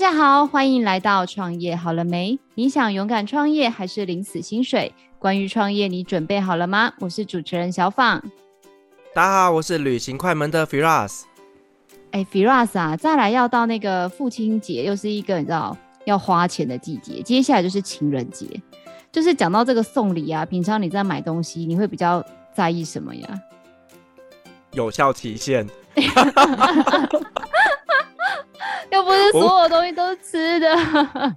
[0.00, 2.38] 家好，欢迎来到创业好了没？
[2.54, 4.94] 你想勇敢创业还是领死薪水？
[5.18, 6.90] 关于创业，你准备好了吗？
[7.00, 8.18] 我是主持人小放。
[9.14, 11.24] 大家好，我是旅行快门的 Firas。
[12.12, 15.76] 哎，Firas 啊，再来要到那个父亲节，又是一个你知道
[16.06, 17.20] 要花钱的季节。
[17.20, 18.46] 接下来就是情人节，
[19.12, 23.28] 就是讲到这个送礼啊，平常你在买东西，你会比较在意什么呀？
[24.72, 25.68] 有效期限。
[28.92, 31.36] 又不是所有东西都是吃的。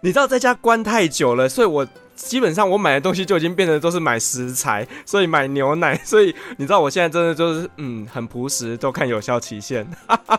[0.00, 1.86] 你知道在家关太久了，所以我
[2.16, 9.86] 基本上我买的东西就已经变成都是买食材，所以买牛奶，所以你知道我现在真的就是嗯很朴实，都看有效期限。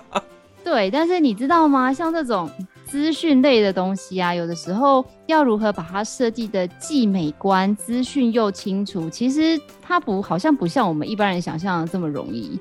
[0.63, 1.93] 对，但是你知道吗？
[1.93, 2.49] 像这种
[2.85, 12.59] 资讯类的东西啊，有的时候要如何把它设计的既美观，资讯又清楚，其实它不好像不像我们一般人想象的这么容易。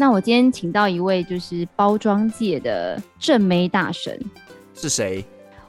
[0.00, 4.16] 那我今天请到一位就是包装界的正妹大神，
[4.72, 5.24] 是谁？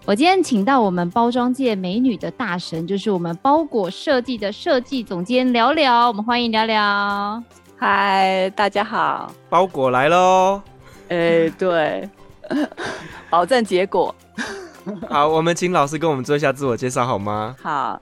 [0.05, 6.07] 我今天请到我们包装界美女的大神，就是我们包裹设计的设计总监聊聊。
[6.07, 7.43] 我们欢迎聊聊。
[7.75, 10.61] 嗨，大家好，包裹来喽！
[11.07, 12.07] 哎、欸，对，
[13.31, 14.13] 保证结果。
[15.09, 17.55] 好，我们请老师跟我们做一下自我介绍好吗？
[17.59, 17.99] 好，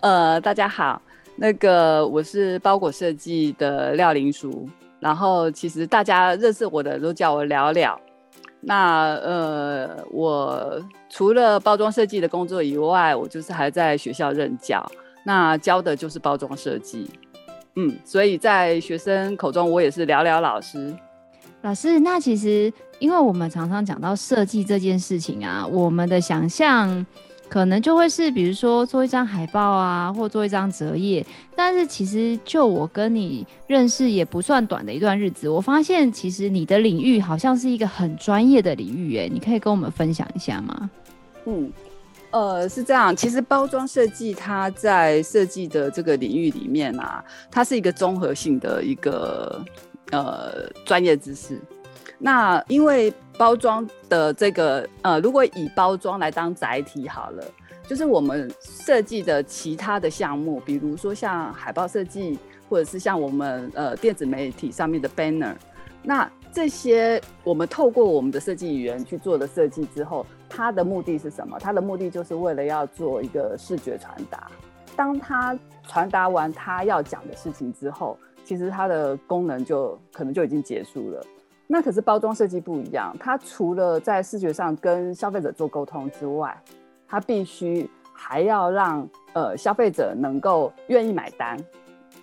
[0.00, 1.00] 呃，大家好，
[1.36, 4.68] 那个我是包裹设计的廖林淑。
[5.00, 7.98] 然后其实大家认识我的都叫我聊聊。
[8.60, 14.84] 那呃，我除了包装设计的工作以外，我就是还在学校任教。
[15.24, 17.10] 那教的就是包装设计。
[17.76, 20.92] 嗯，所以在学生口中，我也是聊聊老师。
[21.62, 27.06] 老师，那其实因为我们常常讲到设计这件事情啊，我们的想象。
[27.48, 31.24] 可能就会是，比如说做一张海报啊，或做一张折页。
[31.56, 40.90] 但是其实就我跟你认识也不算短的一段日子，我发现其实你的领域好像是一个很专业的领域，哎，你可以跟我们分享一下吗？
[41.46, 41.72] 嗯，
[42.30, 49.60] 呃，是这样，其实包装设计它在设计的这个领域里面啊，它是一个综合性的一个
[50.12, 51.60] 呃专业知识。
[52.18, 57.44] 那因为包装的这个呃，如果以包装来当载体好了，
[57.86, 62.36] 就是我们设计的其他的项目，比如说像海报设计，
[62.68, 65.54] 或者是像我们呃电子媒体上面的 banner，
[66.02, 71.56] 那这些我们透过我们的设计语言去做的设计之后，它的目的是什么？
[71.60, 74.50] 它的目的就是为了要做一个视觉传达。
[74.96, 75.56] 当它
[75.86, 81.24] 传达完它要讲的事情之后，其实它的功能就可能就已经结束了。
[81.70, 86.56] 那可是包装设计不一样，它除了在视觉上跟消费者做沟通之外，
[87.06, 91.58] 它必须还要让呃消费者能够愿意买单，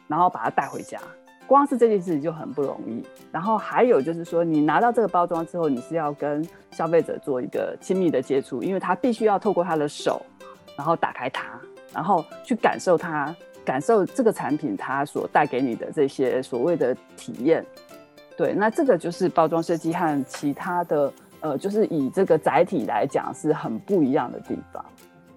[0.07, 0.99] 然后把它带回家。
[1.45, 3.03] 光是这件事情就很不容易。
[3.31, 10.25] 然后还有就是说，你拿到这个包装之后，你是要跟消费者做一个亲密的接触，因为他必须要透过他的手，
[10.75, 11.45] 然后打开它，
[11.93, 13.33] 然后去感受它，
[13.63, 17.63] 感受这个产品它所带给你的这些所谓的体验。
[18.37, 24.83] 对，那这个就是包装设计和其他的，呃，就是以这个载体来讲是很不一样的地方。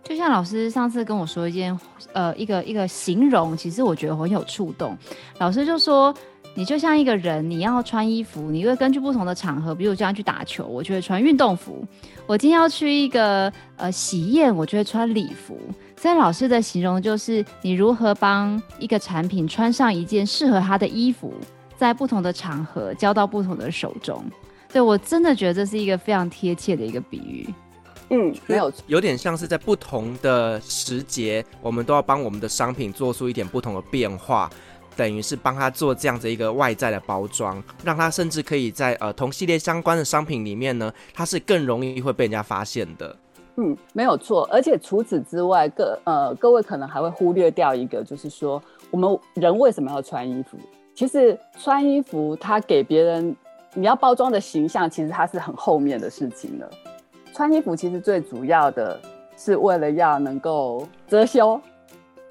[0.02, 1.78] 就像老师上次跟我说一件，
[2.12, 4.96] 呃，一个一个形容，其实我觉得很有触动。
[5.38, 6.12] 老师就说，
[6.54, 11.74] 你就像一个人，你要穿衣服，你会根据不同的场合，比如这样去打球，我就会穿运动服；
[12.26, 15.58] 我今天要去一个呃喜宴，我就会穿礼服。
[15.96, 21.34] 所以老师的形容就是，你如何帮一个产品穿上一件适合他的衣服。
[21.78, 24.20] 在不同的场合交到不同的手中，
[24.72, 27.48] 对，我真的觉得这是一个非常贴切的一个比喻。
[28.10, 34.50] 嗯，没有，有点像是在不同的时节，我们都要帮我们的商品做出一点不同的变化，
[34.96, 43.14] 等于是帮他做这样子一个外在的包装，让他甚至可以在呃同系列相关的商品里面呢，它是更容易会被人家发现的。
[43.56, 44.48] 嗯，没有错。
[44.50, 48.60] 而且除此之外，各呃各位可能还会忽略掉一个，就是说
[48.90, 50.58] 我们人为什么要穿衣服？
[50.98, 53.36] 其实穿衣服，它给别人
[53.74, 56.68] 你要包装的形象，其实它是很后面的事情了。
[57.32, 59.00] 穿衣服其实最主要的
[59.36, 61.60] 是为了要能够遮羞，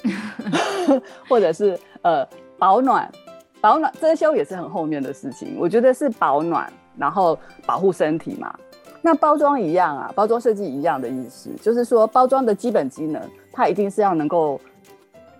[1.30, 2.28] 或者是呃
[2.60, 3.10] 保暖，
[3.62, 5.56] 保暖遮羞也是很后面的事情。
[5.58, 8.54] 我觉得是保暖，然后保护身体嘛。
[9.02, 13.22] 那包装一样啊，包装设计一样的意思，就是说包装的基本机能，
[13.54, 14.60] 它一定是要能够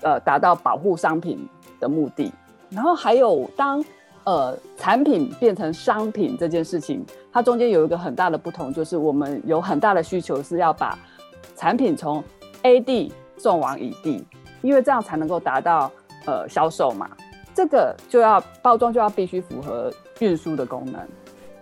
[0.02, 1.46] 呃达到保护商品
[1.78, 2.32] 的目的。
[2.70, 3.84] 然后还有当，
[4.24, 10.98] 呃，产品变成商品这件事情，它中间有一个很大的不同，就是我们有很大的需求是要把
[11.56, 12.24] 产品从
[12.64, 14.24] A 地送往乙地，
[14.62, 15.92] 因为这样才能够达到
[16.26, 17.10] 呃销售嘛。
[17.54, 21.02] 这个就要包装就要必须符合运输的功能。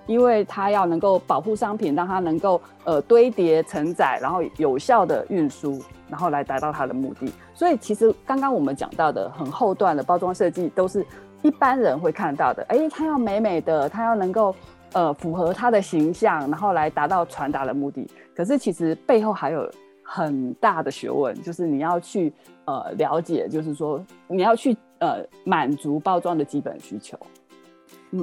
[0.07, 7.31] 因为它要能够保护商品，让它能够呃堆叠承载，然后有效的运输，然后来达到它的目的。
[7.53, 11.05] 所以其实刚刚我们讲到的很后段的包装设计，都是
[11.41, 12.63] 一般人会看到的。
[12.69, 14.55] 哎，它要美美的，它要能够
[14.93, 18.09] 呃符合它的形象，然后来达到传达的目的。
[18.35, 19.69] 可是其实背后还有
[20.03, 22.31] 很大的学问，就是你要去
[22.65, 27.17] 呃了解，就是说你要去呃满足包装的基本需求。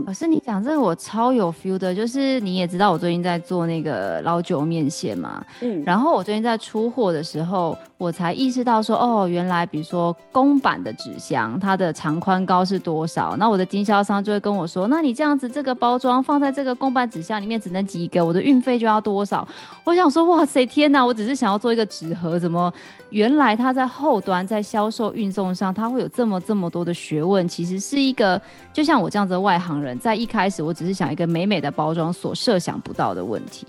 [0.06, 13.36] 可是你讲这个我超有 feel 的，就是你也知道我最近在做那个老酒面线嘛，嗯，然后我最近在出货的时候，我才意识到说，哦，原来比如说公版的纸箱，它的长宽高是多少？
[13.36, 19.46] 那我的经销商就会跟我说，那你这样子这个包装放在这个公版纸箱里面只能几个，我的运费就要多少？
[19.84, 21.06] 我想说，哇塞，天哪！
[21.06, 22.72] 我只是想要做一个纸盒，怎么
[23.10, 27.46] 原来它在后端在销售运送上，它会有这么这么多的学问？
[27.46, 28.40] 其实是一个
[28.72, 33.64] 就像我这样子的外行人，在一开始我只是想一个美美的包装所设想不到的问题。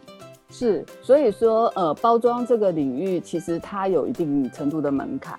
[0.54, 5.38] 是，所以说呃，包装这个领域其实它有一定程度的门槛，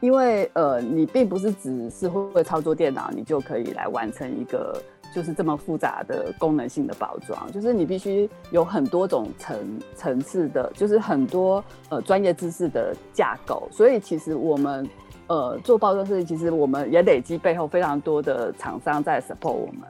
[0.00, 4.82] 因为呃，你并不是只是会操作电脑，你就可以来完成一个。
[5.14, 13.66] 就是这么复杂的功能性的包装，就是你必须有很多种层层次的，就是很多呃专业知识的架构。
[13.72, 14.86] 所以其实我们
[15.26, 19.80] 呃做包装设计，其实我们也累积背后非常多的厂商在 support 我们，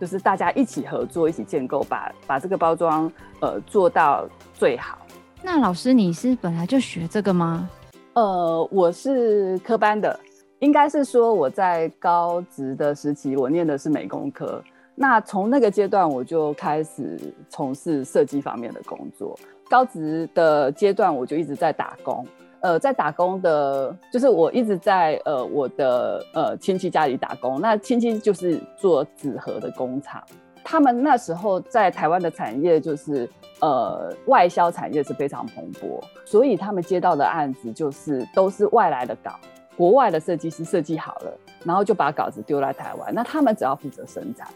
[0.00, 4.96] 就是大家一起合作，一起建构，把把这个包装呃做到最好。
[5.42, 7.68] 那老师，你是本来就学这个吗？
[8.14, 10.18] 呃，我是科班的。
[10.60, 14.62] 应该是说我在高职的时期，我念的是美工科。
[14.94, 17.18] 那从那个阶段，我就开始
[17.48, 19.38] 从事设计方面的工作。
[19.68, 22.26] 高职的阶段，我就一直在打工。
[22.60, 27.60] 呃，在打工的，就是我一直在呃我的呃亲戚家里打工。
[27.60, 30.22] 那亲戚就是做纸盒的工厂。
[30.62, 33.28] 他们那时候在台湾的产业，就是
[33.60, 39.32] 呃外销产业是非常蓬勃，所以他们接到的案子就是都是外来的稿。
[39.76, 41.32] 国外的设计师设计好了，
[41.64, 44.46] 然后就把稿子丢来台湾，那他们只要负责生产，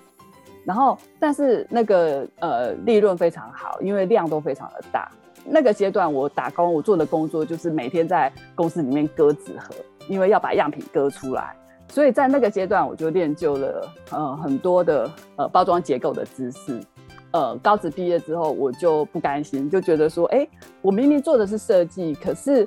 [0.67, 5.11] 然后但是那个呃利润非常好，因为量都非常的大。
[5.45, 9.75] 那个阶段我打工，我做的工作就是每天在公司里面割纸盒，
[10.09, 11.55] 因为要把样品割出来，
[11.89, 16.81] 所以在那个阶段我就练就了呃很多的呃包装结构的知识。
[17.33, 20.47] 呃，高职毕业之后我就不甘心，就觉得说，哎，
[20.83, 22.67] 我明明做的是设计，可是。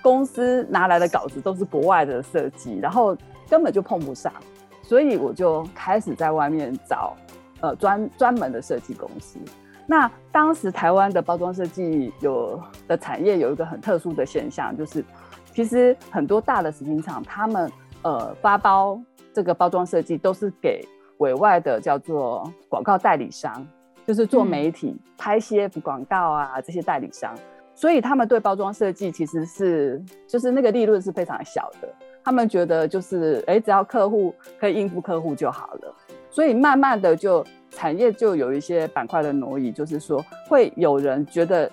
[0.00, 3.16] 公司拿来的稿子都是国外的设计，然后
[3.50, 4.32] 根本就碰不上，
[4.80, 7.16] 所以我就开始在外面找
[7.60, 9.40] 呃专专门的设计公司。
[9.90, 15.02] 那当时台湾的包装设计有的产业有一个很特殊的现象，就是
[15.54, 19.00] 其实很多大的食品厂，他们呃发包
[19.32, 20.86] 这个包装设计都是给
[21.16, 23.66] 委外的叫做广告代理商，
[24.06, 27.34] 就是做媒体、拍 CF 广告啊这些代理商。
[27.74, 31.88] 所以他们对包装设计其实是，就是那个利润是非常小的。
[32.22, 35.94] 他们觉得就是，哎，只要客户可以应付客户就好了。
[36.28, 41.70] 所以慢慢的就产业就有一些板块的挪移，就是说会有人觉得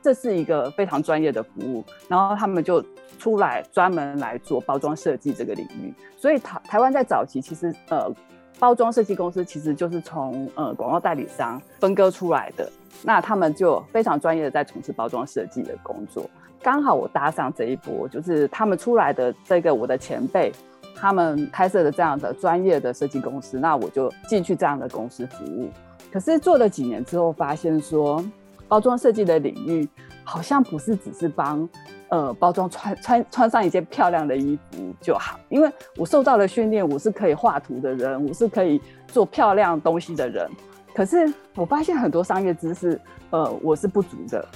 [0.00, 2.84] 这是一个非常专业的服务，然后他们就
[3.18, 5.92] 出来专门来做包装设计这个领域。
[6.16, 8.10] 所以台台湾在早期其实呃。
[8.58, 12.70] 包装设计公司其实就是从呃广告代理商分割出来的，
[13.02, 16.30] 那他们就非常专业的在从事包装设计的工作。
[16.62, 20.52] 刚好我搭上这一波，就是他们出来的这个我的前辈，
[20.94, 25.68] 他们开设的这样的专业的设计公司，那我就进去这样的公司服务。
[26.12, 28.24] 可是做了几年之后，发现说
[28.68, 29.88] 包装设计的领域
[30.24, 31.68] 好像不是只是帮。
[32.08, 40.46] 呃，包装穿穿穿上一件漂亮的衣服就好，因为我受到了训练，我是可以画图的人，我是可以做漂亮东西的人。
[40.94, 44.46] 可是我发现很多商业知识，呃，我是不足的，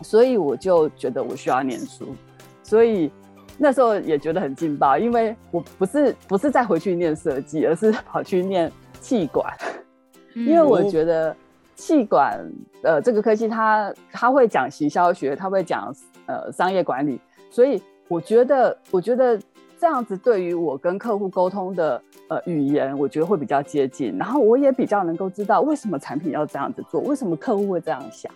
[0.00, 2.14] 所以我就觉得我需要念书。
[2.62, 3.10] 所以
[3.62, 9.54] 那时候也觉得很劲爆，因为我不是不是再回去念设计，而是 跑去念气管，
[10.34, 11.36] 因为我觉得
[11.76, 12.40] 气管
[12.82, 15.94] 呃这个科技它它会讲行销学，它会讲。
[16.26, 19.36] 呃，商业管理，所以我觉得，我觉得
[19.76, 28.30] 这样子对于我跟客户沟通的呃语言，我觉得会比较接近，然后我也比较能够知道为什么产品要这样子做，为什么客户会这样想，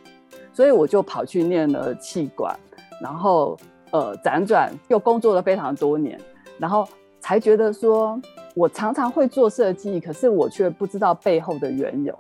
[0.53, 2.59] 所以我就跑去念了气管，
[3.01, 3.57] 然后
[3.95, 6.21] 呃辗转又工作了非常多年，
[6.59, 6.87] 然后
[7.21, 8.21] 才觉得说
[8.55, 12.15] 我常常会做设计，可是我却不知道背后的缘由，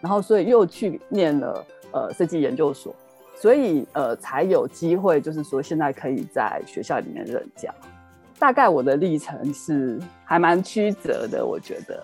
[0.00, 2.94] 然后所以又去念了呃设计研究所。
[3.38, 7.70] 所以，呃，才有机会，就是说，现在可以在学校里面任教。
[8.38, 12.02] 大概我的历程是还蛮曲折的，我觉得，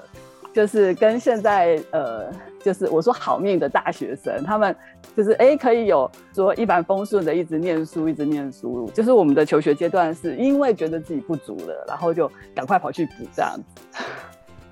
[0.53, 2.31] 就是跟现在呃
[2.65, 4.75] 就是我说好命的大学生，他们
[5.17, 8.91] 就是哎、欸、可以有说一帆风顺的一直念书，一直念书。
[8.95, 14.05] 就是我们的求学阶段是因为觉得自己不足了，然后就赶快跑去补这样子。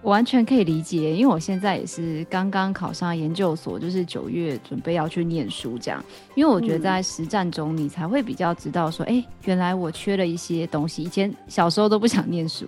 [0.03, 6.03] 我 完全可以理解，因为我现在也是刚刚考上研究所，就是九月准备要去念书这样。
[6.35, 11.03] 因为我觉得在实战中，你才会比较知道说，哎、嗯欸，原来我缺了一些东西。
[11.03, 12.65] 以前小时候都不想念书。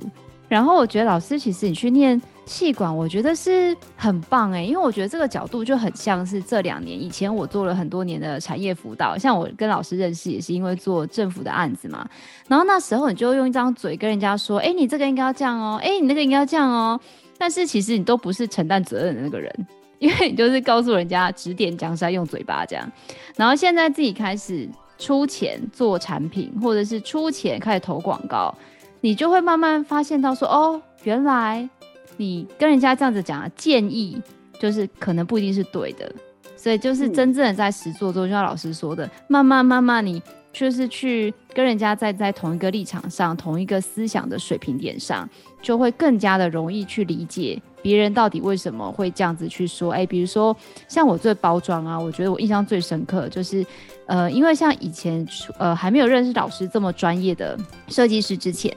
[0.46, 12.06] 然后我觉得老师，其实你去念气管，我觉得是很棒哎、因为我觉得这个角度就很像是这两年以前我做了很多年的产业辅导，像我跟老师认识也是因为做政府的案子嘛。
[12.49, 17.00] 然后那时候你就用一张嘴跟人家说，哎，你这个应该要这样哦，哎，你那个应该要这样哦。
[17.38, 19.66] 但是其实你都不是承担责任的那个人，
[19.99, 22.90] 因为你就是告诉人家指点江山用嘴巴这样。
[23.37, 24.68] 然后现在自己开始
[24.99, 28.54] 出钱做产品，或者是出钱开始投广告。
[29.00, 31.68] 你就会慢慢发现到说，哦，原来
[32.16, 34.21] 你跟人家这样子讲啊建议，
[34.59, 36.12] 就是可能不一定是对的，
[36.57, 45.28] 所以就是真正的在实做中，就像老师说的，慢慢慢慢，你就是去跟人家在在同一个立场上，同一个思想的水平点上，
[45.61, 47.61] 就会更加的容易去理解。
[47.82, 49.92] 别人到底为什么会这样子去说？
[49.92, 50.56] 哎、比如说
[50.88, 53.66] 像我做包装啊，我觉得我印象最深刻就是，
[54.06, 55.26] 呃，因为像以前
[55.58, 57.58] 呃还没有认识老师这么专业的
[57.88, 58.74] 设计师之前，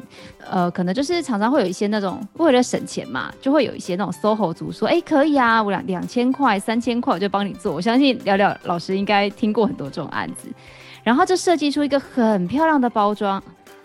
[0.50, 7.74] 呃，可能就是常常会有一些那种为了省钱嘛，就会有一些那种 SOHO 族说，哎、可以啊，我两两千块、三千块我就帮你做。
[7.74, 10.50] 我相信聊聊老师应该听过很多这种案子，
[11.04, 13.42] 然后就设计出一个很漂亮的包装，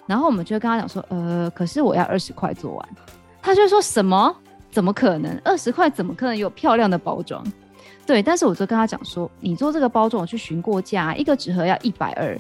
[0.06, 2.88] 然后我们就跟他讲说，呃，可是我要二十块做完，
[3.42, 4.34] 他就说什么？
[4.70, 5.36] 怎么可能？
[5.44, 7.44] 二十块怎么可能有漂亮的包装？
[8.06, 12.36] 对，但是我就跟他讲说，你做这个包装，我去询过价，一个纸盒要一百二，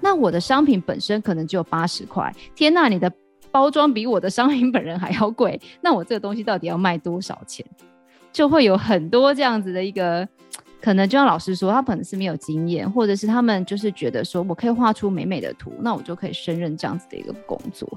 [0.00, 2.30] 那我的商品本身可能只有八十块。
[2.54, 3.10] 天呐，你的
[3.50, 7.64] 包装比我的商品本人还要贵， 那我这个东西到底要卖多少钱？
[8.32, 10.28] 就会有很多这样子的一个
[10.82, 17.88] 可能，就像老师说，他可能是没有经验，或者是他们就是觉得说我可以画出美美的图，那我就可以胜任这样子的一个工作。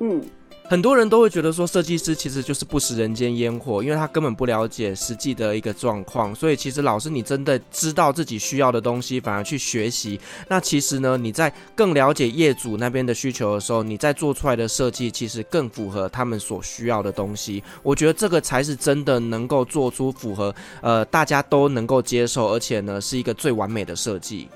[0.00, 0.22] 嗯。
[0.70, 6.34] 很多人都会觉得说，设计师其实就是不食人间烟火，因为他根本不了解实际的一个状况。
[6.34, 10.20] 所以，其实老师你真的知道自己需要的东西，反而去学习。
[10.46, 17.62] 那其实呢，你在更了解业主那边的需求的时候，你在做出来的设计，其实更符合他们所需要的东西。
[17.82, 24.46] 我觉得这个才是真的能够做出符合呃大家都能够接受，而且呢是一个最完美的设计。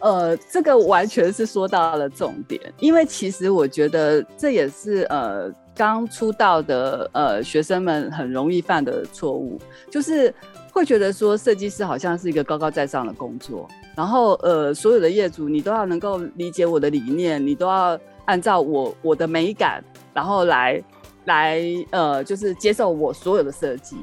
[0.00, 9.58] 呃，这个完全是说到了重点，因为其实我觉得这也是呃刚出道的呃学生们很容易犯的错误，
[9.90, 10.32] 就是
[10.72, 19.82] 会觉得说设计师好像是一个高高在上的工作，然后呃所有的业主你都要能够理解我的理念，你都要按照我我的美感，
[20.14, 20.80] 然后来
[21.24, 23.96] 来呃就是接受我所有的设计。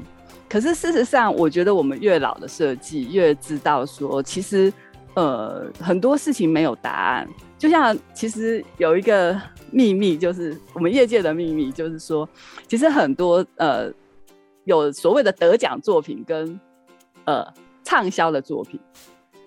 [0.48, 4.70] 可是事实上，我觉得我们越老的设计越知道说其实。
[5.16, 9.34] 呃，很多事情没有答案，就像其实有一个
[9.70, 12.28] 秘密，就是我们业界的秘密，就是说，
[12.68, 13.90] 其实很多呃
[14.64, 16.60] 有所谓的得奖作品跟
[17.24, 17.42] 呃
[17.82, 18.78] 畅销的作品，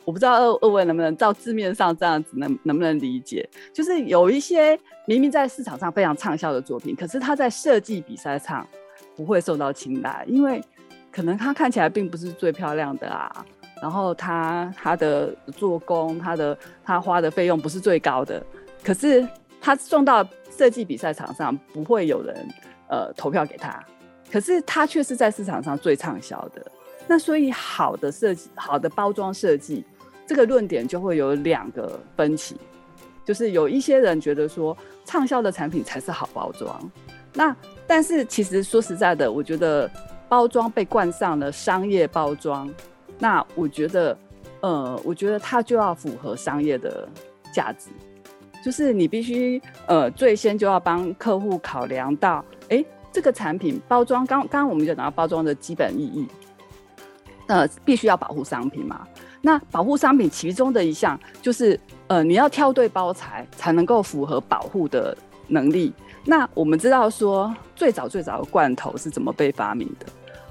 [0.06, 8.68] 我不知道二二位能不能照字面上这样子能能不能理解，就是有一些明明在市场上非常畅销的作品，可是它在设计比赛上
[9.16, 10.60] 不会受到青睐，因为
[11.12, 13.46] 可能它看起来并不是最漂亮的啊。
[13.82, 18.44] 然后他他的做工，他的他花的费用不是最高的，
[18.84, 19.28] 可是
[19.62, 22.36] 他送到设计比赛场上，不会有人
[22.90, 23.82] 呃投票给他，
[24.30, 26.62] 可是他却是在市场上最畅销的。
[27.08, 29.86] 那所以好的设计，好的包装设计，
[30.28, 32.58] 这个论点就会有两个分歧，
[33.24, 36.92] 就是有一些人觉得说畅销的产品才是好包装，
[37.34, 37.56] 那
[37.88, 39.90] 但是其实说实在的，我觉得
[40.28, 42.70] 包装被冠上了商业包装。
[43.20, 44.18] 那我觉得，
[44.62, 47.08] 呃，我觉得它就要符合商业的
[47.54, 47.90] 价值，
[48.64, 56.28] 就是你必须，呃，最先就要帮客户考量到，哎、这个产品包装，刚刚刚我们就讲到包装的基本意义，
[57.48, 59.06] 呃，必须要保护商品嘛。
[59.42, 65.94] 那保护商品其中的一项就是，呃，你要挑对包材才能够符合保护的能力。
[66.26, 70.06] 那我们知道说，最早最早的罐头是怎么被发明的？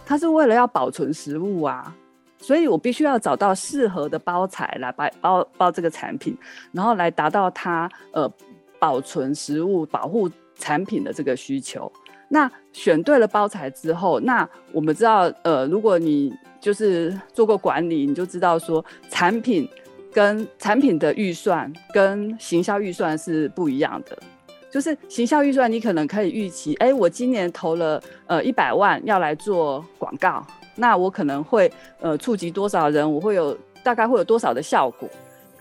[0.05, 1.95] 它是为了要保存食物啊。
[2.39, 6.37] 所以我必须要找到适合的包材来包包包这个产品，
[6.73, 8.31] 然后来达到它呃
[8.79, 11.91] 保存食物、保护产品的这个需求。
[12.29, 19.69] 那选对了包材之后，那我们知道呃，如果你就是做过管理，你就知道说产品
[20.13, 24.19] 跟产品的预算跟行销预算是不一样的。
[24.71, 30.47] 就是行销预算，你可能可以预期，哎，我今年投了呃一百万要来做广告。
[30.79, 31.71] 那我可能会
[32.01, 35.09] 呃触及多少人，我会有大概会有多少的效果。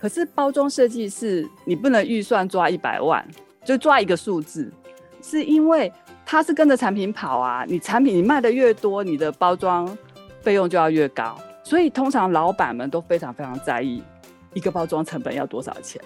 [0.00, 3.26] 可是包装设计是你不能预算抓一百万，
[3.64, 4.72] 就抓一个数字，
[5.20, 5.92] 是因为
[6.24, 7.64] 它是跟着产品跑啊。
[7.66, 9.86] 你产品你卖的越多，你的包装
[10.40, 11.36] 费用就要越高。
[11.64, 14.02] 所以通常老板们都非常非常在意
[14.54, 16.00] 一个包装成本要多少钱。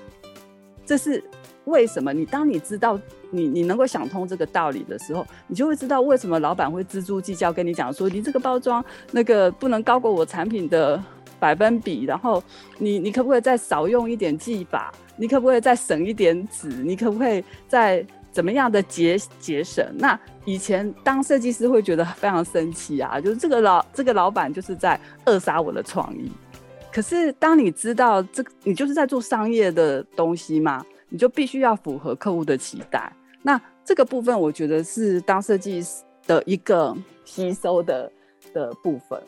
[0.86, 1.22] 这是
[1.64, 2.12] 为什么？
[2.12, 2.98] 你当你知道
[3.30, 11.02] 你你能够想通这个道理的时候，你就会知道为什么老板会錙铢计较，跟你讲说你这个包装那个不能高过我产品的。
[11.42, 12.40] 百分比，然后
[12.78, 14.94] 你你可不可以再少用一点技法？
[15.16, 16.68] 你可不可以再省一点纸？
[16.68, 19.84] 你可不可以再怎么样的节节省？
[19.98, 26.30] 那以前当设计师会觉得非常生气啊，就是这个老这个老板就是在扼杀我的创意。
[26.92, 30.80] 可是当你知道这个，你就是在做商业的东西嘛，
[31.12, 33.12] 你就必须要符合客户的期待。
[33.42, 38.10] 那这个部分，我觉得是当设计师的一个吸收的
[38.54, 39.20] 的部分。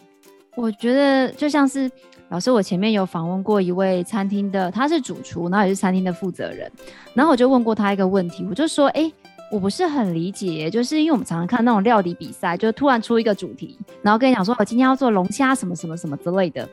[0.57, 1.91] 我觉得就像是
[2.31, 6.71] 老师，我前面有访问过一位餐厅的，他是主厨，然后也是餐厅的负责人，
[7.13, 9.13] 然后我就问过他一个问题，我就说，哎，
[9.51, 16.67] 我不是很理解，就是因为我们常常看那种料理比赛，就突然出一个主题，然后跟你讲说，我今天要做龙虾什么什么什么之类的，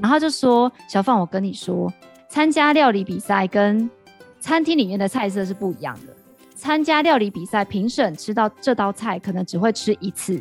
[0.00, 1.92] 然后就说，小范，我跟你说，
[2.30, 3.88] 参加料理比赛跟
[4.46, 6.14] 餐厅里面的菜色是不一样的，
[6.54, 10.40] 参加料理比赛，评审吃到这道菜可能只会吃一次。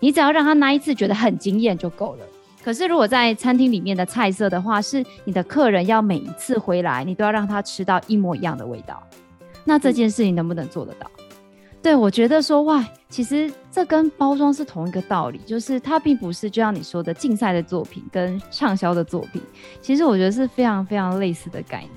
[0.00, 2.24] 你只要让他那一次觉得很惊艳就够了。
[2.64, 9.02] 可是如果在餐厅里面的菜色的话，是你的客人要每一次回来，你都要让他吃到一模一样的味道。
[9.62, 11.06] 那这件事情能不能做得到？
[11.82, 19.42] 对，我觉得说哇，其实这跟包装是同一个道理，就是它并不是就像你说的竞赛的作品跟畅销的作品，
[19.82, 21.90] 其实我觉得是非常非常类似的概念。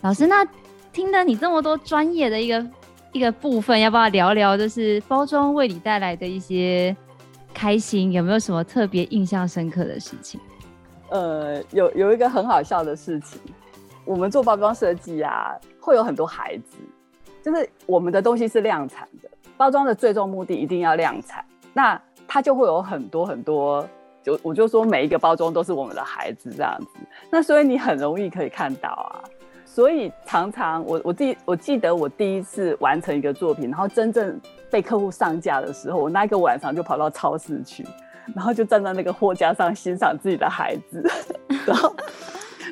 [0.00, 0.46] 老师，那
[0.92, 2.66] 听了你这么多专业的一个。
[3.10, 4.54] 一个部分要不要聊聊？
[4.54, 6.94] 就是包装为你带来的一些
[7.54, 10.38] 开心，有没有什么特别印象深刻的事情？
[11.08, 13.40] 呃，有有一个很好笑的事情，
[14.04, 16.76] 我们做包装设计啊，会有很多孩子，
[17.42, 23.88] 就是我们的东西是量产的，包装的最终目的一定要量产，那它就会有很多很多，
[24.22, 26.98] 就我就说每一个包装都是我们的孩子这样子，
[27.30, 29.24] 那所以你很容易可以看到啊。
[29.78, 34.36] 所以常常我我记我记得我第一次完成一个作品，然后真正
[34.68, 37.86] 被客户上架的时候，我那一个晚上就跑到超市去，
[38.34, 41.08] 然后就站在那个货架上欣赏自己的孩子，
[41.64, 41.94] 然后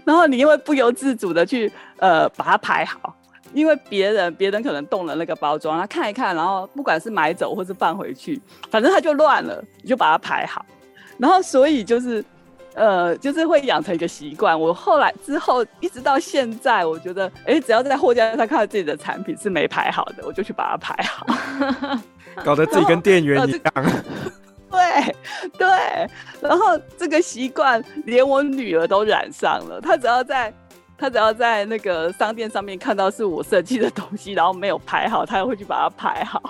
[0.05, 3.15] 然后你因为不由自主的去呃把它排好，
[3.53, 10.67] 因为别人别人可能动了那个包装，他看一看，然后不管是买走或是放回去，反正他就乱了，你就把它排好，
[11.19, 12.25] 然后所以就是。
[12.77, 14.59] 呃，就是会养成一个习惯。
[14.59, 21.27] 我后来之后一直到现在，我觉得，哎，只要在货架上看到自己的产品是没排好的，我就去把它排好，
[22.45, 23.63] 搞得自己跟店员一样。
[24.71, 25.15] 对
[25.57, 25.69] 对，
[26.41, 29.81] 然后这个习惯连我女儿都染上了。
[29.81, 30.53] 她只要在，
[30.99, 36.43] 她只要在那个商店上面看到是我设计的东西，然后没有排好，她也会去把它排好。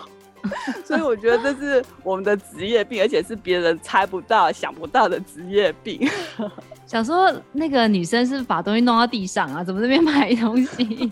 [0.85, 6.09] 所以我觉得这是我们的职业病，而且是别人猜不到、想不到的职业病。
[6.87, 9.65] 想说那个女生是是把东西弄到地上啊？
[9.65, 11.11] 怎么这边买东西？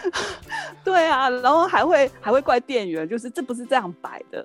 [0.84, 4.44] 对啊，然后还会还会怪店员，就是这不是这样摆的。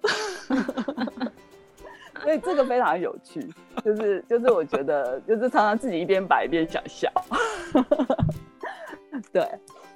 [2.21, 3.45] 所以这个非常有趣，
[3.83, 7.11] 就是就是我觉得就是常常自己一边摆一边想笑。
[9.33, 9.45] 对，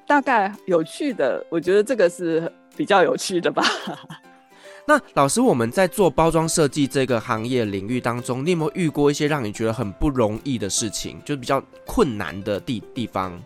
[0.06, 2.52] 大概有趣的，我觉得这个是。
[2.78, 3.64] 比较有趣的吧。
[4.88, 13.38] 那老师，我们在做包装设计这个行业领域当中，你有没有遇过一些让你觉得很不容易的事情，就是比较困难的地地方？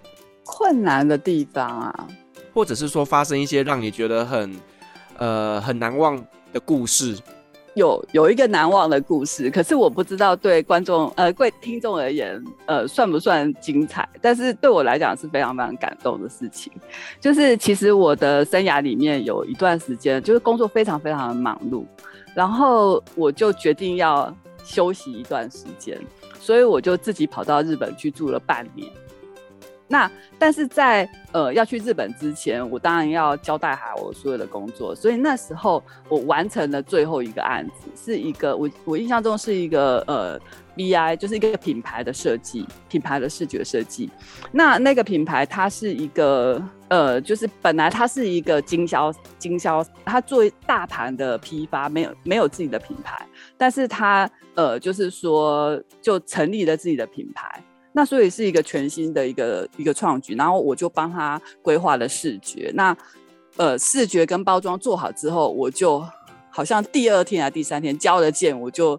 [0.45, 2.07] 困难的地方啊，
[2.53, 4.55] 或者是说发生一些让你觉得很
[5.17, 6.15] 呃很难忘
[6.53, 7.17] 的故事？
[7.75, 16.71] 有有一个难忘的故事，可是我不知道对观众呃对听众而言呃算不算精彩，但是对我来讲是非常非常感动的事情。
[17.19, 21.85] 就是其实我的生涯里面有一段时间，就是工作非常非常的忙碌，
[22.33, 25.97] 然后我就决定要休息一段时间，
[26.39, 28.89] 所以我就自己跑到日本去住了半年。
[29.91, 40.39] 那但是在呃要去日本之前，我当然要交代好我所有的工作，所以那时候我完成了最后一个案子，是一个我我印象中是一个呃
[40.77, 44.09] BI，就是一个品牌的设计，品牌的视觉设计。
[44.53, 53.27] 那那个品牌它是一个呃，就是本来它是一个经销经销，它作为大盘的批发，没有没有自己的品牌，
[53.57, 57.61] 但是它呃就是说就成立了自己的品牌。
[57.93, 62.71] 那所以是一个全新的一个一个创举，然后我就帮他规划了视觉。
[62.73, 62.95] 那
[63.57, 66.01] 呃，视觉跟包装做好之后，我就
[66.49, 68.97] 好像第二天还第三天交了件，我就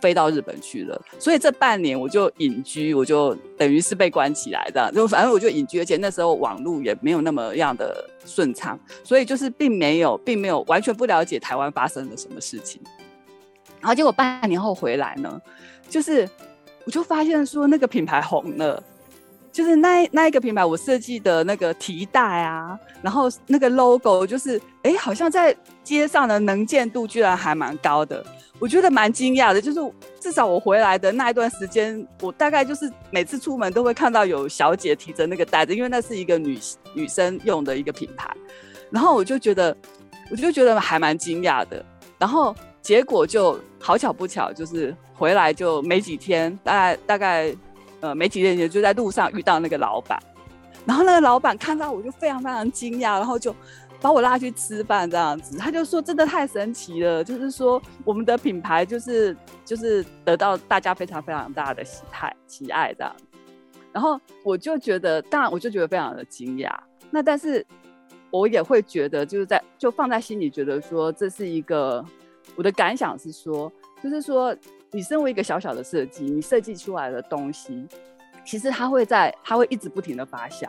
[0.00, 1.00] 飞到日本去了。
[1.18, 12.80] 所以这半年我就隐居，我就等于是被关起来的，就反正我就隐居，而且那时候网络也没有那么样的顺畅，所以就是并没有，并没有完全不了解台湾发生了什么事情。
[13.80, 15.40] 然后结果半年后回来呢，
[15.90, 16.28] 就是
[16.84, 18.82] 我就发现说那个品牌红了。
[19.52, 28.24] 就是那那一个品牌，我设计的那个提袋啊，然后那个 logo 就是，哎、好像在街上的能见度居然还蛮高的，
[28.60, 29.60] 我觉得蛮惊讶的。
[29.60, 29.80] 就是
[30.20, 36.56] 至少我回来的那一段时间，我大概就是每次出门都会看到有小姐提着那个袋子，因为那是一个女
[36.94, 38.32] 女生用的一个品牌，
[38.88, 39.76] 然后我就觉得，
[40.30, 41.84] 我就觉得还蛮惊讶的。
[42.18, 47.56] 然后结果就好巧不巧，就是回来就没几天，大概大概。
[48.02, 50.18] 呃，没几天就在路上遇到那个老板，
[50.86, 53.54] 然后那个老板看到我就非常非常惊讶，然后就
[54.00, 55.58] 把我拉去吃饭这样子。
[55.58, 63.14] 他就说：“真的太神奇了，就是说我们的品牌就是就是得到大家非常非常大的喜爱喜爱这样。”
[63.92, 66.74] 然后我就觉得，当然我就觉得非常的惊讶。
[67.10, 67.62] 那但是
[68.30, 72.02] 我也会觉得，就是在就放在心里，觉得说这是一个
[72.56, 74.56] 我的感想是说，就是说。
[74.92, 77.86] 你身为一个小小的设计，你设计出来的东西，
[78.44, 80.68] 其实它会在，它会一直不停的发酵。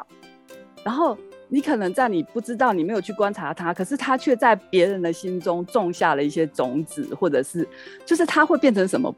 [0.83, 1.17] 然后
[1.47, 7.67] 你可能在你不知道，你没有去观察它，可是它却在别人的心中种下了一些种子，或者是，
[8.05, 9.11] 就是它会变成什么，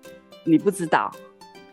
[0.45, 1.11] 你不知道。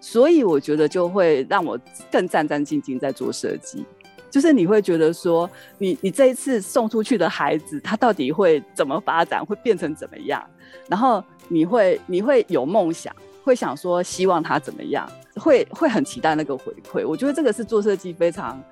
[0.01, 1.79] 所以我觉得就会让我
[2.11, 3.87] 更战战兢兢在做设计，
[4.31, 10.43] 就是你会觉得说，你你这一次送出去的孩子，他到底会怎么发展，会变成怎么样？
[10.89, 11.23] 然后。
[11.53, 13.13] 你会你会有梦想，
[13.43, 17.05] 会想说希望他怎么样，会会很期待那个回馈。
[17.05, 18.63] 我觉得这个是做设计非常，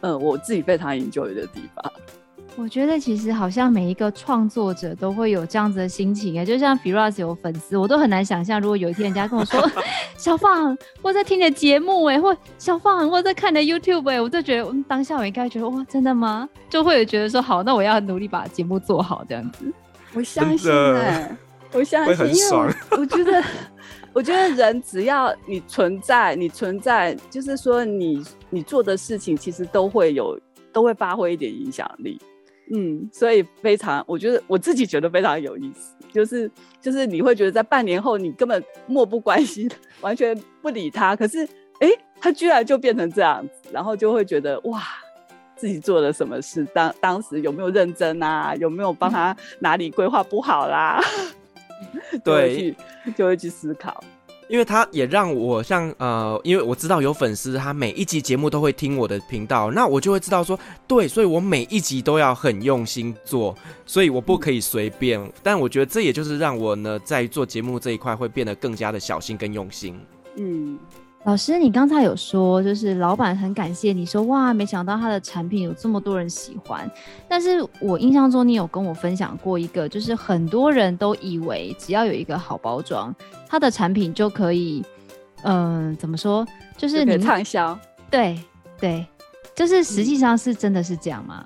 [0.00, 1.92] 呃，我自己非常 enjoy 的地方。
[2.60, 9.64] 我觉得其实好像每一个创作者都会有这样子的心情哎，就像 Firas 有粉丝，我都很难想象，如果有一天人家跟我说
[10.18, 16.48] 小放我在听你的节目哎，或小放我在看你的 YouTube 哎，我就觉得当下我应该觉得哇，真的吗？
[16.68, 19.72] 就会有觉得说好，那我要努力把节目做好这样子。
[20.12, 21.36] 我相信哎。
[21.70, 23.44] 我相信，因为我，我觉得，
[24.14, 30.40] 我觉得人只要你存在，你存在，就是说你你做的事情，其实都会有，
[30.72, 32.18] 都会发挥一点影响力。
[32.72, 36.50] 嗯，所以非常，我觉得我自己觉得非常有意思，就是
[36.80, 41.48] 就是你会觉得在半年后，你根本漠不关心，完全不理他，可是
[41.80, 41.88] 哎，
[42.20, 44.82] 他居然就变成这样子，然后就会觉得哇，
[45.56, 48.54] 自己做了什么事，当当时有没有认真啊？
[48.56, 51.00] 有没有帮他哪里规划不好啦？
[52.24, 52.74] 对，
[53.16, 54.02] 就会去思考，
[54.48, 63.54] 因为他也让我像呃，因为我知道有粉丝，他每一集节目都会听我的频道，那我就会知道说，对，所以我每一集都要很用心做，
[63.86, 65.20] 所以我不可以随便。
[65.20, 70.00] 嗯、但我觉得这也就是让我呢，在做节目这一块会变得更加的小心跟用心。
[70.36, 70.78] 嗯。
[71.24, 76.90] 老师，你刚才有说，就是老板很感谢你说，哇，没想到他的产品有这么多人喜欢。
[77.28, 83.14] 但是我印象中，你有跟我分享过一个，就是很多人都以为只要有一个好包装，
[83.46, 84.82] 他的产品就可以，
[85.42, 86.46] 嗯、呃，怎么说，
[86.78, 87.78] 就是你畅销。
[88.10, 88.42] 对
[88.80, 89.04] 对，
[89.54, 91.44] 就是实际上是真的是这样吗？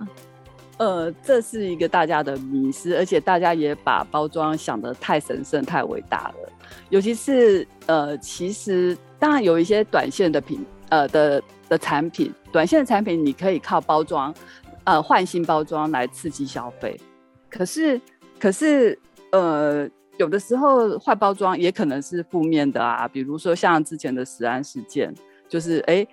[0.82, 6.52] 呃，这是一个大家的迷思，而且大家也把包装想得太神圣、太伟大了，
[6.90, 8.98] 尤其是呃，其实。
[9.16, 14.34] 当然有一些短线的品，呃的的产品，短线的产品你可以靠包装，
[14.82, 17.00] 呃换新包装来刺激消费。
[17.48, 18.00] 可是，
[18.40, 18.98] 可是，
[19.30, 25.14] 呃，有的时候坏包装也可能是负面的啊，比如说像之前的食安事件，
[25.48, 26.04] 就是哎。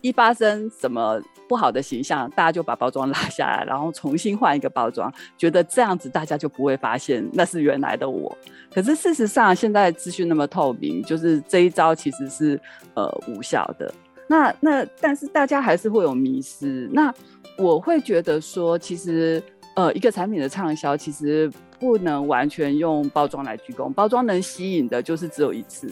[0.00, 8.36] 一发生什么不好的形象，大家就把包装 拉下来，然后重新换一个包装，觉得这样子大家就不会发现那是原来的我。
[8.70, 12.60] 可是事实上，现在资讯那么透明，就是这一招其实是
[12.94, 13.92] 呃无效的。
[14.26, 16.86] 那那但是大家还是会有迷失。
[16.92, 17.12] 那
[17.56, 19.42] 我会觉得说，其实
[19.74, 23.90] 呃一个产品的畅销，其实不能完全用包装来居功。
[23.92, 25.90] 包装能吸引的就是只有一次。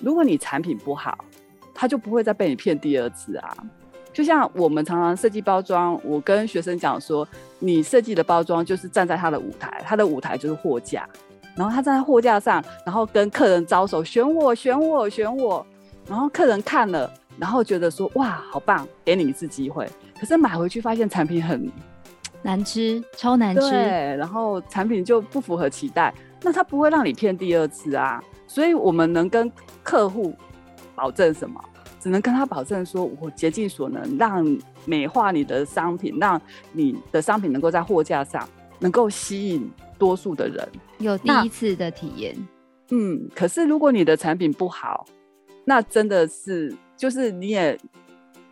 [0.00, 1.16] 如果你产品不好，
[1.72, 3.56] 他就不会再被你骗第二次啊！
[4.14, 7.26] 就像我们常常设计包装，我跟学生讲说，
[7.58, 11.06] 你设计的包装就是站在他的舞台，他的舞台就是货架，
[11.56, 15.66] 然后他站在货架上，然后跟客人招手，选我，选我，选我，
[16.08, 19.86] 然后客人看了，然后觉得说哇，好棒，给你一次机会。
[20.18, 21.68] 可是买回去发现产品很
[22.40, 28.22] 难吃，超难吃，对，然后产品就不符合期待，那他不会让你骗第二次啊！
[28.46, 29.50] 所以我们能跟
[29.82, 30.32] 客户。
[30.96, 31.60] 保证什么？
[32.04, 34.44] 只能跟他保证说，我竭尽所能让
[34.84, 36.38] 美化你的商品，让
[36.70, 38.46] 你的商品能够在货架上
[38.78, 42.36] 能够吸引多数的人，有第一次的体验。
[42.90, 45.06] 嗯，可是如果你的产品不好，
[45.64, 47.78] 那真的是就是你也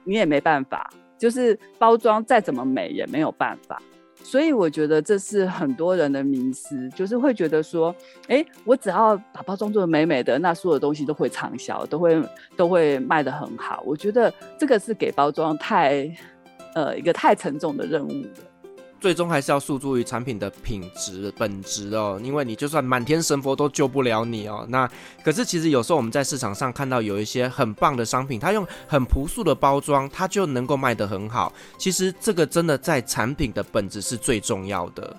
[0.04, 3.82] 你也没办法，就是包装再怎么美也没有办法。
[4.24, 7.94] 所以我觉得这是很多人的迷思，就是会觉得说，
[8.28, 12.22] 哎，我只要把包装做得美美的，那所有东西都会畅销，都会
[12.56, 13.82] 都会卖得很好。
[13.84, 16.10] 我觉得这个是给包装太，
[16.74, 18.28] 呃，一个太沉重的任务了。
[19.02, 24.64] 最终还是要诉诸于产品的品质本质哦，因为你就算满天神佛都救不了你哦。
[24.68, 24.88] 那
[25.24, 31.52] 可是其实有时候我们在市场上看到有一些很棒的商品，它用很朴素的包装，它就能够卖得很好。
[31.76, 35.16] 其实这个真的在产品的本质是最重要的。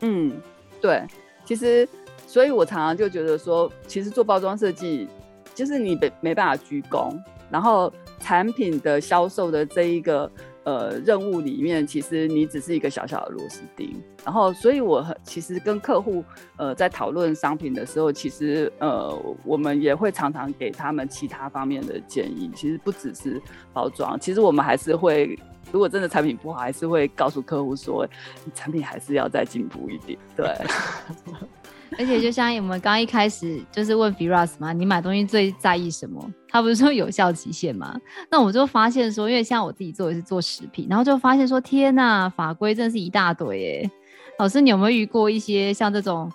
[0.00, 0.32] 嗯，
[0.80, 1.06] 对，
[1.44, 1.88] 其实
[2.26, 5.06] 所以我常常就觉得说，其实做包装设计
[5.54, 7.16] 就是你没没办法鞠躬，
[7.48, 10.28] 然后产品的销售的这一个。
[10.64, 16.24] 呃，任务里面其实你只是一个小小的螺丝钉，然后，所以我其实跟客户
[16.56, 19.12] 呃在讨论商品的时候，其实呃
[19.44, 22.50] 我们也会常常给他们其他方面的建议。
[22.54, 25.38] 其实不只是包装，其实我们还是会，
[25.72, 28.06] 如果真的产品不好，还是会告诉客户说，
[28.54, 30.18] 产品还是要再进步一点。
[30.36, 30.46] 对。
[31.98, 36.22] 而且就像我们刚刚一开始就是问 Firas 嘛，你买东西最在意什么？
[36.48, 37.94] 他不是说有效期限吗？
[38.30, 43.90] 那我就发现说，因为像我自己做也是做食品，然后就发现说，天呐，法规真的是一大堆耶。
[44.38, 46.30] 老师，你有没有遇过一些像这种？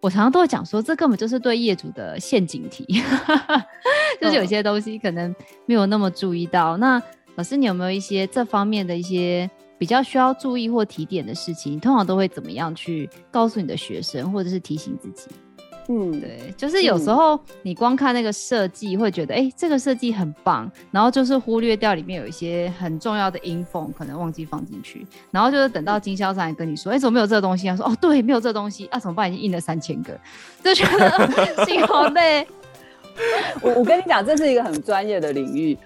[0.00, 2.84] 我常常都会讲说，这根本就是对业主的陷阱题，
[4.20, 5.34] 就是有些东西可能
[5.66, 6.76] 没有那么注意到。
[6.76, 7.02] 那
[7.36, 9.50] 老师，你有没有一些这方面的一些？
[9.84, 15.28] 比较需要注意或提点的事情，你通常都会怎么样去告诉你的学生，或者是提醒自己？
[15.90, 27.66] 嗯，对，就是有时候你光看那个设计，会觉得哎、嗯欸，这个设计很棒，然后就是忽略掉里面有一些很重要的 info，可能忘记放进去，然后就是等到经销商来跟你说，哎、欸，怎么没有这个东西？
[27.68, 29.30] 他说，哦，对，没有这个东西，啊，怎么办？
[29.30, 30.18] 已经印了三千个，
[30.64, 32.46] 就觉得 心好累。
[33.60, 35.76] 我我跟你讲，这是一个很专业的领域。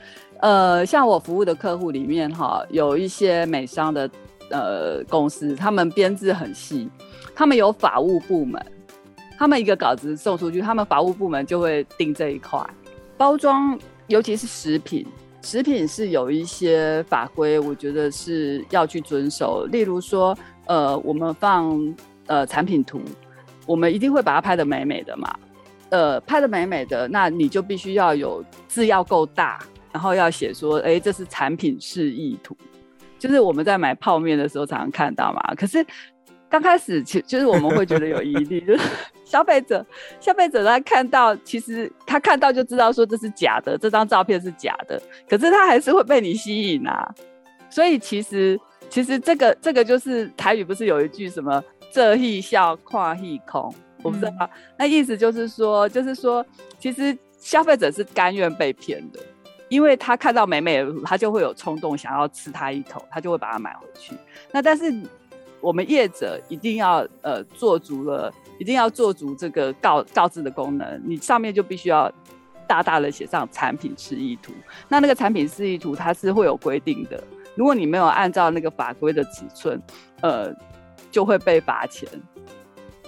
[0.41, 4.09] 呃，像我服务的客户里面哈，有一些美商的
[4.51, 6.89] 呃公司，他们编制很细，
[7.35, 8.65] 他们有法务部门，
[9.37, 12.65] 他们一个稿子送出去，他们法务部门就会盯这一块。
[13.17, 15.05] 包装，尤其是食品，
[15.43, 19.67] 食品是有一些法规，我觉得是要去遵守。
[19.67, 21.95] 例如说，呃，我们放
[22.29, 23.01] 呃产品图，
[23.67, 25.37] 我们一定会把它拍得美美的嘛，
[25.89, 29.59] 呃，拍得美美的，那你就必须要有字要够大。
[29.99, 32.57] 然后要写说，哎，这是产品示意图，
[33.19, 35.53] 就是我们在买泡面的时候常常看到嘛。
[35.57, 35.85] 可是
[36.49, 38.85] 刚开始，其就是我们会觉得有疑虑，就是
[39.27, 39.85] 消费者，
[40.21, 47.13] 消费者他看到，其实他看到就知道说这是假的，这张照片是假的，可是他还是会被你吸引啊。
[47.69, 48.57] 所以其实，
[48.89, 56.47] 其实这个这个就是台语不是有一句什么“这一笑，跨一空”，我不知道，嗯、那意思就是说，就是说，
[56.79, 59.19] 其实消费者是甘愿被骗的。
[59.69, 64.15] 因为他看到美美，他就会有冲动想要吃它一口，他就会把它买回去。
[64.51, 64.93] 那但是
[65.61, 71.03] 我们业者一定要呃做足了，一定要做足这个告告知的功能。
[71.05, 72.11] 你上面就必须要
[72.67, 74.53] 大大的写上产品示意图。
[74.89, 77.23] 那那个产品示意图它是会有规定的，
[77.55, 79.81] 如果你没有按照那个法规的尺寸，
[80.23, 80.55] 呃，
[81.11, 82.09] 就会被罚钱。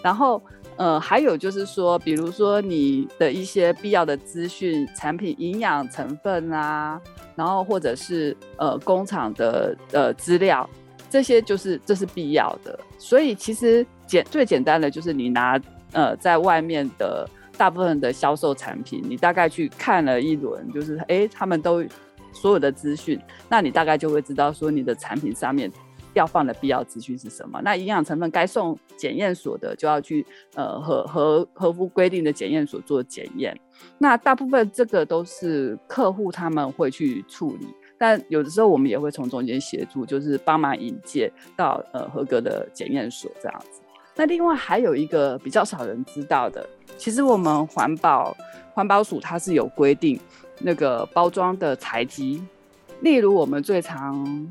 [0.03, 0.43] 然后。
[0.81, 6.99] 呃，还有就是说，比如说你的一些必要的资讯、产品营养成分啊，
[7.37, 10.67] 然后或者是呃工厂的呃资料，
[11.11, 12.81] 这些就是这是必要的。
[12.97, 15.61] 所以其实简最简单的就是你拿
[15.93, 21.85] 呃在外面的大部分的销售产品，你大概去看了一轮，就是哎他们都
[22.33, 25.71] 所有的资讯，那你大概就会知道说你的产品上面。
[26.15, 27.61] 要放的必要资讯是什么？
[27.63, 33.57] 那营养成分该送检验所的，就要去呃合合合乎规定的检验所做检验。
[33.99, 43.81] 那大部分这个都是客户他们会去处理，但有的时候我们也会从中间协助，就是帮忙引荐到呃合格的检验所这样子。
[44.17, 46.69] 那另外还有一个比较少人知道的，
[46.99, 48.37] 其实我们环保
[48.75, 50.19] 环保署它是有规定
[50.59, 52.39] 那个包装的材质，
[53.01, 54.51] 例如我们最常。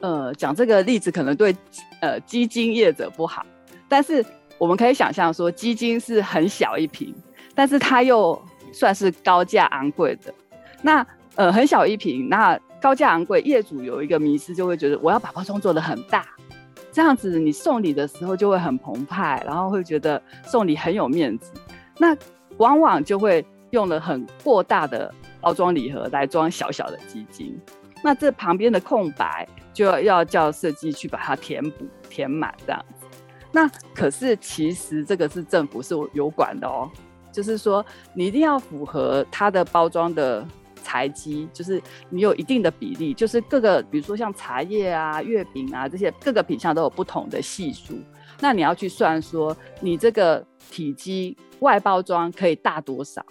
[0.00, 1.54] 呃，讲这个例子可能对
[2.00, 3.44] 呃基金业者不好，
[3.88, 4.24] 但是
[4.58, 7.14] 我们可以想象说，基金是很小一瓶，
[7.54, 8.40] 但是它又
[8.72, 10.32] 算是高价昂贵的。
[10.82, 16.26] 那呃很小一瓶，那高价昂贵，业主有一个迷思，就会觉得我要把包装做得很大，
[16.90, 21.52] 这样子你送礼的时候就会很澎湃，然后会觉得送礼很有面子。
[21.98, 22.16] 那
[22.56, 27.58] 往往就会用了很过大的包装礼盒来装小小的基金。
[28.02, 32.84] 那这旁边的空白就要要叫设计去把它填补填满这样。
[33.52, 36.88] 那可是其实这个是政府是有管的哦，
[37.32, 37.84] 就是说
[38.14, 47.98] 你一定要符合它的包装的材积，就是你有一定的比例，就是各个，比如说像茶叶啊、月饼啊这些各个品项都有不同的系数，
[48.40, 53.24] 那你要去算说你这个体积外包装可以大多少，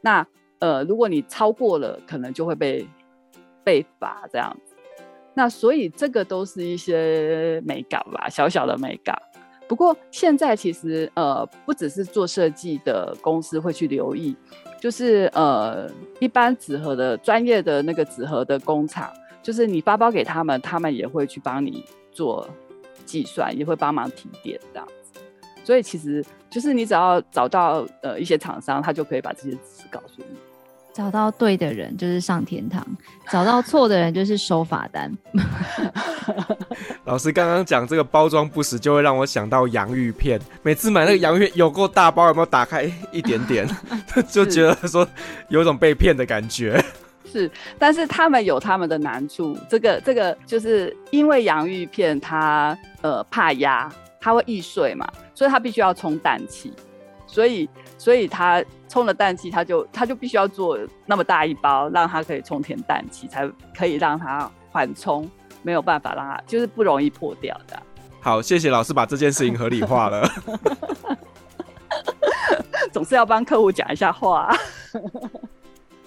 [0.00, 0.26] 那
[0.58, 2.86] 呃，如果你超过了，可能就会被
[3.64, 4.74] 被罚这样子。
[5.34, 9.16] 那所以这个都是一些美感吧，小小的美感。
[9.68, 14.36] 不过现在其实呃，不只是做设计的公司会去留意，
[14.80, 22.48] 就是呃，一般纸盒的专业的那个纸盒的工厂，就是你发包给他们，他们也会去帮你做
[23.06, 25.20] 计算，也会帮忙提点这样子。
[25.62, 30.36] 所以其实就是你只要找到呃一些厂商，他就可以把这些知识告诉你。
[30.92, 32.84] 找到对的人就是上天堂，
[33.30, 35.10] 找到错的人就是收罚单。
[37.04, 40.40] 老师刚刚讲这个包装不实，就会让我想到洋芋片。
[40.62, 43.68] 每次买那个洋芋片有够大包，有没有打开一点点，
[44.28, 45.06] 就觉得说
[45.48, 46.82] 有种被骗的感觉。
[47.30, 47.48] 是，
[47.78, 49.56] 但是他们有他们的难处。
[49.68, 53.88] 这个这个就是因为洋芋片它呃怕压，
[54.20, 56.72] 它会易碎嘛，所以它必须要充氮气，
[57.28, 57.68] 所以
[58.00, 58.64] 所以它。
[58.92, 65.30] 充了氮气，它就它就必须要做那么大一包，让它可以充填氮气，才可以让它缓冲，
[65.62, 67.80] 没有办法让它就是不容易破掉的。
[68.20, 70.28] 好，谢谢老师把这件事情合理化了。
[72.90, 74.52] 总是要帮客户讲一下话。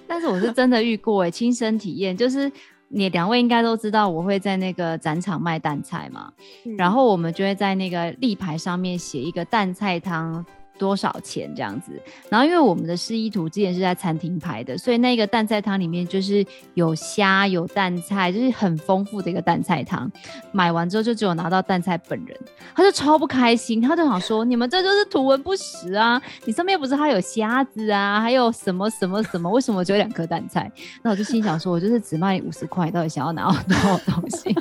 [0.05, 2.51] 但是我是真的遇过哎，亲身体验，就是
[2.89, 6.29] 你两位应该都知道，我会在那个展场卖蛋菜嘛，
[6.65, 10.45] 嗯、然后我们就会在那个立牌上面写一个蛋菜汤。
[10.77, 11.91] 多少钱这样子？
[12.29, 20.11] 然后因为我们的示意图之前是在餐厅拍的，所以那个淡菜汤里面就是有虾、有淡菜，就是很丰富的一个淡菜汤。
[20.51, 22.37] 买完之后就只有拿到淡菜本人，
[22.75, 26.21] 他就超不开心，他就想说：“你们这就是图文不实啊！
[26.45, 29.49] 你上面不是还有虾子啊，还有什么什么什么？
[29.49, 34.55] 为什么只有两颗淡菜？”那我就心想说：“我就是只卖五十块，到底想要拿到多少东西？”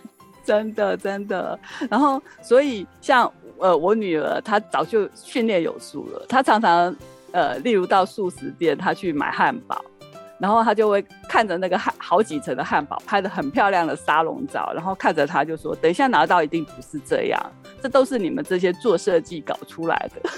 [0.44, 1.58] 真的真的。
[1.88, 3.30] 然后所以像。
[3.60, 6.24] 呃，我女儿她早就训练有素了。
[6.28, 6.94] 她常常
[7.32, 9.84] 呃，例如到素食店，她去买汉堡，
[10.38, 17.40] 然后她就会看着那个汉好几层的汉堡，拍得很漂亮的沙龙照，然后看着她就说：“等一下拿到一定不是这样，
[17.80, 20.30] 这都是你们这些做设计搞出来的，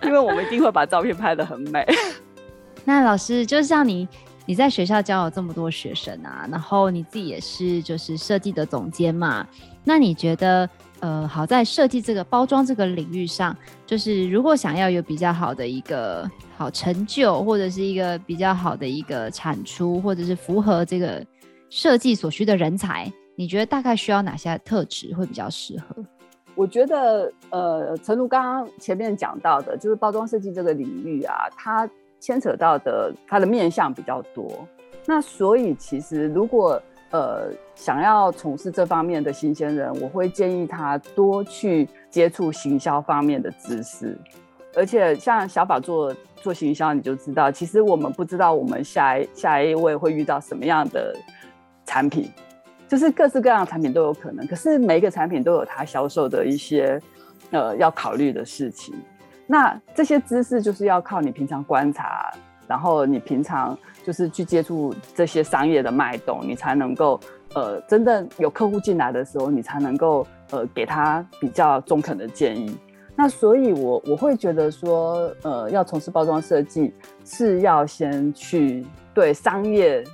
[0.06, 1.84] 因为我们一定会把照片拍得很美。
[2.84, 4.08] ”那老师，就像你
[4.46, 9.46] 你在学校教了这么多学生啊，然后你自己也是就是设计的总监嘛，
[9.84, 10.66] 那你觉得？
[11.06, 21.24] 呃，好在设计这个包装这个领域上，就是如果想要有比较好的一个好成就，或者是一个比较好的一个产出，或者是符合这个
[21.70, 26.04] 设计所需的人才，你觉得大概需要哪些特质会比较适合？
[26.56, 31.88] 我觉得，呃，陈如刚刚前面讲到的，就是包装设计这个领域啊，它
[32.18, 34.66] 牵扯到的它的面向比较多，
[35.06, 44.18] 那所以其实如果呃，想要从事这方面的新鲜人，我会建议他多去接触行销方面的知识。
[44.74, 51.16] 而且像小法做做行销，你就知道，其实我们不知道我们下一下一位会遇到什么样的
[51.86, 52.30] 产品，
[52.86, 54.46] 就是各式各样的产品都有可能。
[54.46, 57.00] 可是每一个产品都有它销售的一些
[57.52, 58.94] 呃要考虑的事情。
[59.46, 62.30] 那这些知识就是要靠你平常观察，
[62.68, 63.76] 然后你平常。
[64.04, 67.18] 就是去接触这些商业的脉动，你才能够
[67.54, 72.78] 呃，真的有客户进来的时候，你才能够呃，给他比较中肯的建议。
[73.16, 80.04] 那所以我，我我会觉得说，呃，要从事包装设计，是要先去对商业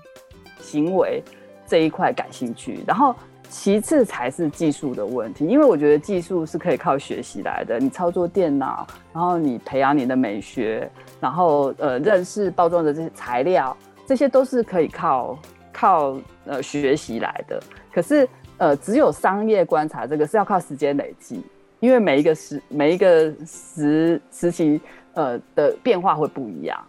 [0.58, 1.22] 行为
[1.66, 3.14] 这一块感兴趣，然后
[3.52, 5.46] 其次才是技术的问题。
[5.46, 10.90] 因为我觉得技术是可以靠学习来的，你操作电脑，然后你培养你的美学。
[11.20, 15.38] 然后呃，认识包装的这些材料，这些都是可以靠
[15.70, 17.62] 靠呃学习来的。
[17.92, 18.26] 可是
[18.56, 21.44] 呃，只有商业观察这个是要靠时间累积，
[21.78, 24.80] 因为每一个时每一个时时期
[25.12, 26.82] 呃的变化会不一样。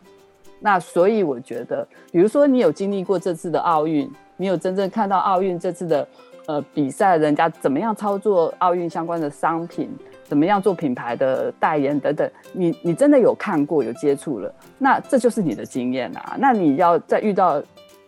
[0.59, 6.07] 那所以我觉得，比如说你有经历过这次的奥运，你有真正看到奥运这次的
[6.45, 9.89] 呃比赛，人家怎么样操作奥运相关的商品。
[10.25, 16.35] 怎么样做品牌的代言等等，你你真的有看过有接触了，那这就是你的经验啊。
[16.39, 17.61] 那你要再遇到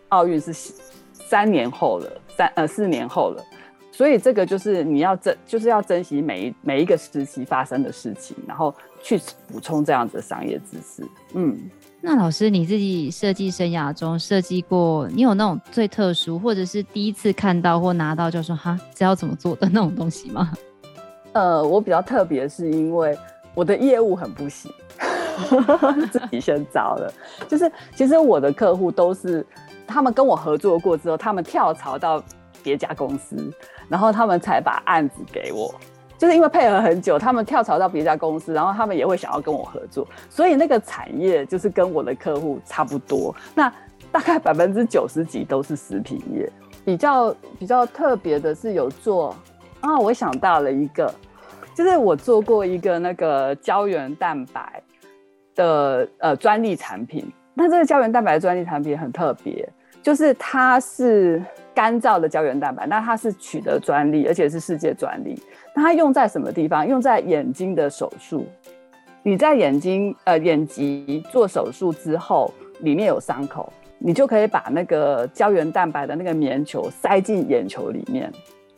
[0.08, 0.52] 奥运是
[1.12, 3.44] 三年后了，三呃四年后了，
[3.92, 11.06] 所以这个就是你要珍就是要珍惜每一每一个时期发生的事情，然后去补充这样子的商业知识。
[11.34, 11.56] 嗯，
[12.08, 20.52] 那老师你自己设计生涯中设计过，你有那种最特殊或者是第一次看到或拿到就说哈这要怎么做的那种东西吗？
[21.34, 23.18] 呃，我比较特别，是因为
[23.56, 24.70] 我的业务很不行，
[26.12, 27.12] 自己先找了。
[27.48, 29.44] 就是其实我的客户都是
[29.84, 32.22] 他们跟我合作过之后，他们跳槽到
[32.62, 33.52] 别家公司，
[33.88, 35.74] 然后他们才把案子给我。
[36.18, 43.34] 就是因为配合很久，他们跳槽到别家公司，然后他们也会想要跟我合作，所以那个产业就是跟我的客户差不多。
[43.54, 43.72] 那
[44.12, 46.50] 大概百分之九十几都是食品业。
[46.84, 49.34] 比较比较特别的是有做
[49.80, 51.12] 啊，我想到了一个，
[51.74, 54.80] 就是我做过一个那个胶原蛋白
[55.56, 57.30] 的呃专利产品。
[57.54, 59.68] 那这个胶原蛋白的专利产品很特别，
[60.00, 61.42] 就是它是
[61.74, 65.42] 干燥的胶原蛋白，那它是取得专利，而且是世界专利。
[65.76, 66.86] 它用在什么地方？
[66.86, 68.46] 用在眼睛的手术。
[69.22, 78.32] 你在眼睛呃眼疾做手术之后，里面有伤口，你就可以把那个胶原蛋白的那个棉球塞进眼球里面，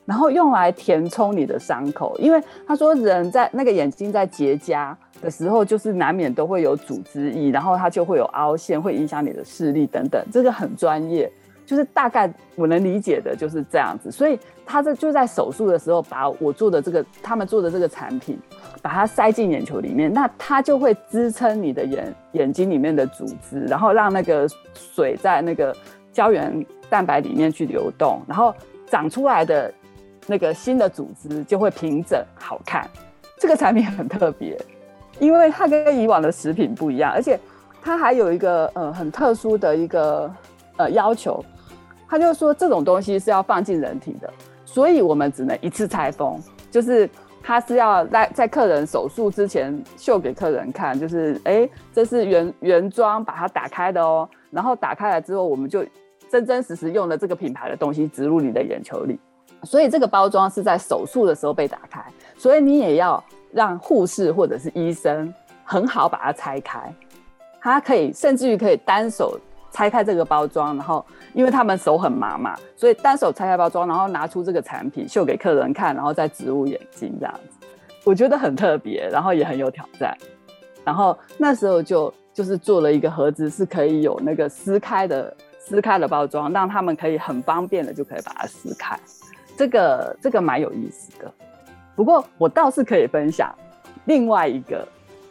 [0.06, 2.16] 然后用来填充你的伤口。
[2.18, 10.24] 因为他说人在那个眼睛在结痂的时候，就是难免都会有组织液，然后它就会有凹陷，会影响你的视力等等。
[10.32, 11.30] 这个很专业。
[11.68, 18.38] 就是大概我能理解的就是这样子，所以他这就在手术的时候把我做的这个，他们做的这个产品，
[18.80, 25.76] 把它塞进眼球里面，那它就会支撑你的眼眼睛里面的组织，然后让那个水在那个
[26.10, 28.54] 胶原蛋白里面去流动，然后
[28.86, 29.70] 长出来的
[30.26, 32.88] 那个新的组织就会平整好看。
[33.36, 34.58] 这个产品很特别，
[35.18, 37.38] 因为它跟以往的食品不一样，而且
[37.82, 40.32] 它还有一个呃很特殊的一个
[40.78, 41.44] 呃要求。
[42.08, 44.32] 他就说这种东西是要放进人体的，
[44.64, 46.40] 所以我们只能一次拆封，
[46.70, 47.08] 就是
[47.42, 55.84] 他是要在在客人手术之前秀给客人看，就是哎、这是原原装把它打开的哦，然后打开来之后，我们就
[56.30, 59.18] 真真实实用了这个品牌的东西植入你的眼球里，
[59.64, 62.02] 所以这个包装是在手术的时候被打开，
[62.36, 65.32] 所以你也要让护士或者是医生
[65.64, 66.92] 很好把它拆开，
[67.60, 69.38] 他可以甚至于可以单手。
[69.70, 71.04] 拆开这个包装，然后
[71.34, 77.66] 因为他们手很麻嘛，所以单手拆开包装，然后拿出这个产品秀给客人看，然后再植入眼睛这样子，
[78.04, 80.16] 我觉得很特别，然后也很有挑战。
[80.84, 88.98] 然后那时候就就是做了一个盒子，是可以有那个撕开的撕开的包装，让他们可以很方便的就可以把它撕开。
[89.56, 91.30] 这个这个蛮有意思的。
[91.94, 93.54] 不过我倒是可以分享
[94.06, 94.86] 另外一个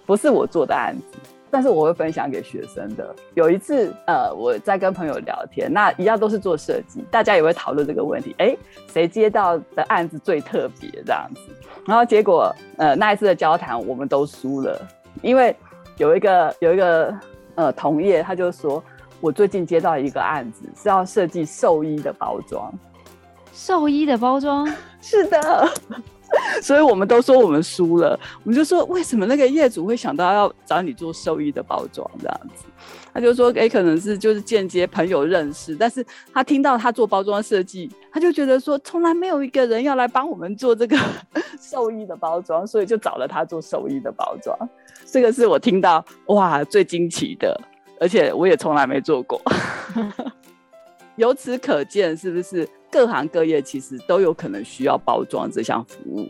[0.06, 1.18] 不是我做的案子。
[1.50, 3.16] 但是我会分享给学生的。
[3.34, 8.36] 有一次，呃，我在跟朋友聊天，那一样都是做设计，大家也会讨论这个问题。
[8.38, 8.56] 哎，
[8.92, 11.42] 谁接到的案子最特别这样子？
[11.86, 14.80] 然后结果，呃，那一次的交谈我们都输了，
[15.22, 15.56] 因为
[15.98, 17.16] 有一个有一个
[17.56, 18.84] 呃同业，他就说，
[19.22, 22.74] 我最近接到一个案子是要设计兽医的包装，
[23.54, 24.68] 兽医的包装，
[25.02, 25.70] 是的。
[26.62, 32.66] 所以我们都说我们输了，我们就说，为什么那个业主会想到要找你做兽医的包装这样子？
[33.14, 40.96] 他就说，哎，可能是就是间接朋友认识，但是他听到他做包装设计，他就觉得说，从来没有一个人要来帮我们做这个
[41.60, 44.56] 兽医的包装，所以就找了他做兽医的包装。
[45.06, 47.60] 这个是我听到哇最惊奇的，
[48.00, 49.42] 而且我也从来没做过。
[51.16, 52.68] 由此可见，是不是？
[52.92, 56.28] 各行各业其实都有可能需要包装这项服务。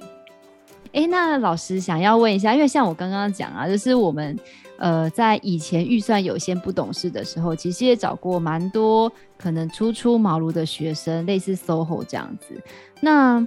[0.94, 4.36] 哎、那老师想要问一下，因为像我刚刚讲啊，就是我们
[4.78, 12.60] 呃在以前预算有限不懂事的时候，其实也找过蛮多可能初出茅庐的学生，类似 SOHO 这样子。
[13.02, 13.46] 那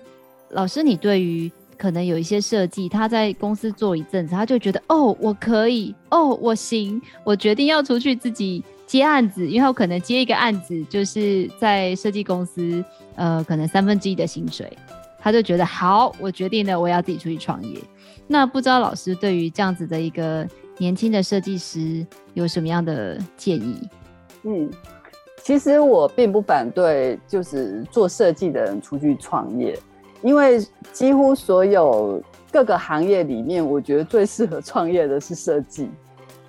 [0.50, 8.62] 老师，你对于可能有一些设计，他在公司做一阵子，他就觉得哦，我可以，哦，我行，我决定要出去自己。
[8.90, 12.84] 接案子，因为我可能接一个案子，就是在设计公司，
[13.14, 14.76] 呃，可能三分之一的薪水，
[15.16, 17.78] 他就觉得好，我决定了，我要自己出去创业。
[18.26, 20.44] 那不知道老师对于这样子的一个
[20.76, 23.80] 年轻的设计师有什么样的建议？
[24.42, 24.68] 嗯，
[25.44, 29.78] 其实我并不反对，就是做设计的人出去创业，
[30.20, 30.60] 因为
[30.92, 32.20] 几乎所有
[32.50, 35.88] 各个行业里面，我觉得最适合创业的是设计。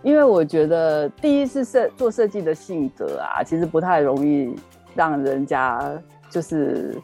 [0.03, 4.55] 因为我觉得，第一是设做设计的性格啊，其实不太容易
[4.95, 5.79] 让人家
[6.27, 6.95] 就是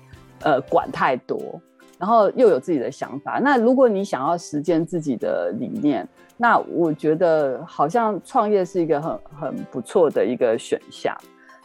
[0.41, 1.62] 呃管太多，
[2.00, 3.39] 然后又有自己的想法。
[3.39, 11.16] 那如果你想要实践自己的理念，那我觉得好像创业是一个很很不错的一个选项。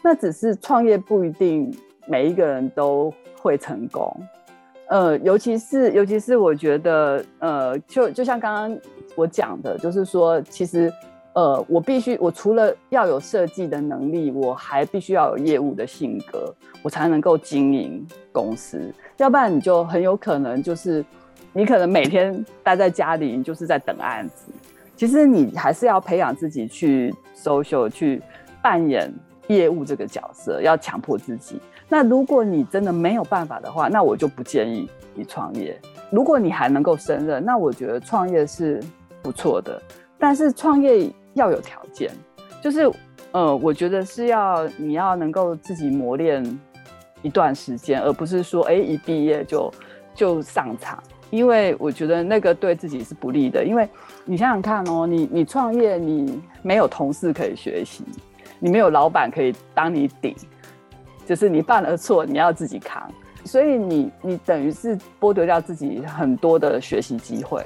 [0.03, 1.75] 那只是创业不一定
[2.07, 3.11] 每一个人都
[3.41, 4.15] 会成功，
[4.89, 8.79] 呃，尤其是尤其是我觉得，呃，就就像刚刚
[9.17, 10.93] 我讲的，就是说其实。
[11.35, 18.93] 呃，我必须，我除了要有设计的能力，我还必须要有业务的性格，我才能够经营公司。
[19.17, 21.03] 要不然，你就很有可能就是，
[21.53, 24.53] 你可能每天待在家里，你就是在等案子。
[24.95, 28.21] 其实你还是要培养自己去 social，去
[28.63, 29.11] 扮演
[29.49, 31.59] 业务这个角色，要强迫自己。
[31.89, 35.81] 那如果你真的没有办法的话，那我就不建议你创业。
[36.11, 38.83] 如果你还能够胜任，那我觉得创业是
[39.23, 39.81] 不错的。
[40.19, 42.11] 但是创业要有条件，
[42.63, 42.91] 就是
[43.33, 46.43] 呃，我觉得是要你要能够自己磨练
[47.23, 49.73] 一段时间，而不是说哎一毕业就
[50.15, 51.03] 就上场。
[51.31, 53.89] 因为我觉得那个对自己是不利的，因为
[54.27, 58.05] 你想想看哦，你你创业，你没有同事可以学习，
[58.59, 60.37] 你没有老板可以当你顶，
[61.25, 63.11] 就是你犯了错你要自己扛，
[63.47, 67.65] 所以你你等于是剥夺掉自己很多的学习机会，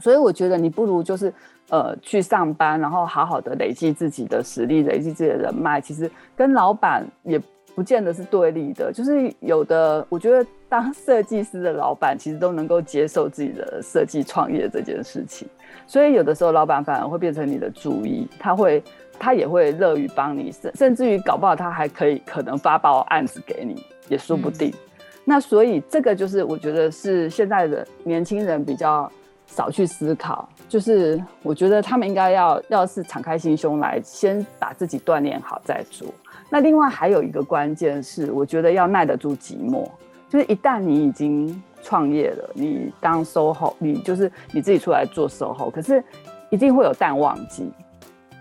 [0.00, 1.32] 所以我觉得你不如就是
[1.70, 7.40] 呃去上班，然后好好的累积自己的实力，累积自己的人脉，其实跟老板也。
[7.74, 10.04] 不见得是对立的，就是有的。
[10.08, 15.46] 我觉得当设计师的老板，其实都能够接受自己的设计创业这件事情，
[15.86, 18.82] 所以有的时候老板反而会变成你的主意，他会，
[19.16, 24.70] 他也会乐于帮你，甚甚至于搞不好他还可以可能发包案子给你，也说不定。
[24.70, 25.04] 嗯。
[25.24, 29.08] 那所以这个就是我觉得是现在的年轻人比较
[29.46, 36.06] 少去思考，就是我觉得他们应该要要是敞开心胸来，先把自己锻炼好再做。
[36.50, 39.88] 那另外还有一个关键是，我觉得要耐得住寂寞。
[40.28, 46.04] 就是一旦你已经创业了，你当 SOHO，你就是你自己出来做 SOHO，可是
[46.50, 47.72] 一定会有淡旺季。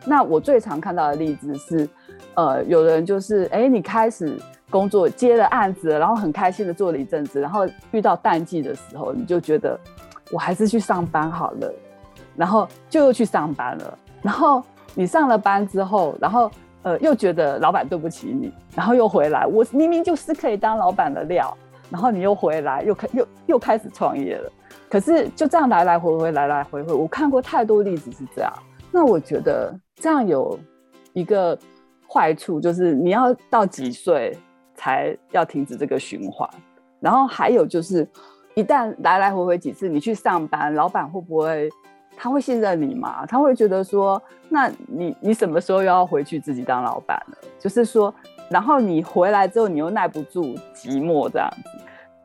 [0.05, 1.89] 那我最常看到的例子是，
[2.34, 4.38] 呃，有人就是，哎、你开始
[4.69, 9.80] 工作接了案子，然后很开心的做了一阵子，然后遇到淡季的时候，你就觉得
[10.32, 11.73] 我还是去上班好了，
[12.38, 13.97] 然后就又去上班了。
[14.21, 14.63] 然后
[14.95, 16.49] 你上了班之后，然后。
[16.83, 19.45] 呃，又觉得老板对不起你，然后又回来。
[19.45, 21.57] 我明明就是可以当老板的料，
[21.89, 24.49] 然后你又回来，又开又又开始创业了。
[24.88, 28.53] 可是就这样来来回回，来来回回，我看过太多例子是这样。
[28.89, 30.57] 那我觉得这样有
[31.11, 31.57] 一个
[32.07, 34.38] 坏处，就是你要到几岁
[34.73, 36.49] 才要停止这个循环。
[37.01, 38.07] 然后还有就是，
[38.55, 41.69] 一旦来来回回几次，你去上班，老板会不会？
[42.20, 43.26] 他会信任你吗？
[43.28, 47.38] 他会觉得说，那你你什么时候又要回去自己当老板了？
[47.59, 48.13] 就是说，
[48.49, 51.70] 然后你回来之后，你又耐不住寂寞这样子。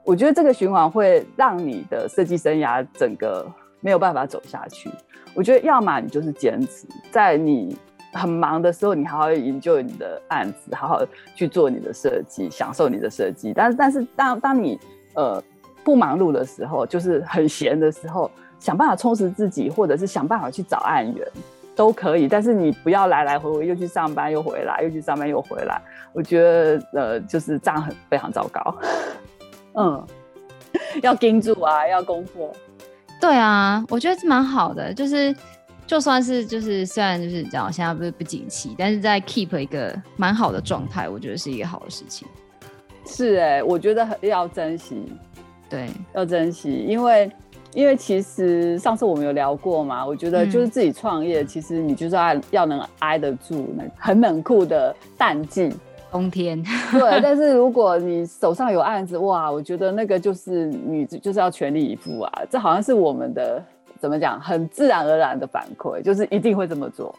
[0.03, 3.47] 我觉得这个循环会让你的设计生涯整个
[3.80, 4.90] 没有办法走下去。
[5.34, 7.76] 我觉得要么你就是坚持，在你
[8.14, 13.53] 很忙的时候，你好好研究你的案子，好好去做你的设计，享受你的设计。
[13.55, 14.80] 但，但是当当你
[15.14, 15.43] 呃
[15.84, 18.30] 不忙碌的时候，就是很闲的时候。
[18.62, 21.26] 想办法充实自己，或者是想办法去找案源，
[21.74, 22.28] 都可以。
[22.28, 25.82] 但是你不要来来回回又去上班又回来，又去上班又回来。
[26.12, 28.76] 我觉得呃，就是这样很非常糟糕。
[29.74, 30.06] 嗯，
[31.02, 32.52] 要盯住啊，要工作。
[33.20, 34.94] 对啊，我觉得是蛮好的。
[34.94, 35.34] 就是
[35.84, 42.28] 就算是就是虽然就是这样，现在不是不景气，但是在 keep 一个蛮好的状态，我觉得是一个好的事情。
[43.06, 45.12] 是哎、欸，我觉得很要珍惜。
[45.68, 47.28] 对，要珍惜，因为。
[47.75, 55.73] 因为其实上次我们有聊过嘛，我觉得就是自己创业，嗯、其实你就是要要能挨得住那很冷酷的淡季、
[56.11, 56.62] 冬天。
[56.93, 63.62] 对， 但是如果你手上有案子，哇，我觉得那个就是你就是要全力以赴啊，这好像是我们的
[63.99, 67.14] 怎么讲，很自然而然的反馈，就是一定会这么做。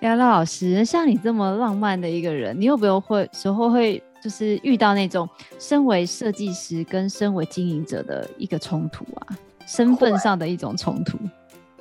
[0.00, 4.02] 廖老师，像你这么浪漫的一个人，你有没有会时候会？
[4.22, 9.26] 就是遇到那种身为设计师跟身为经营者的一个冲突啊，
[9.66, 11.18] 身份上的一种冲突。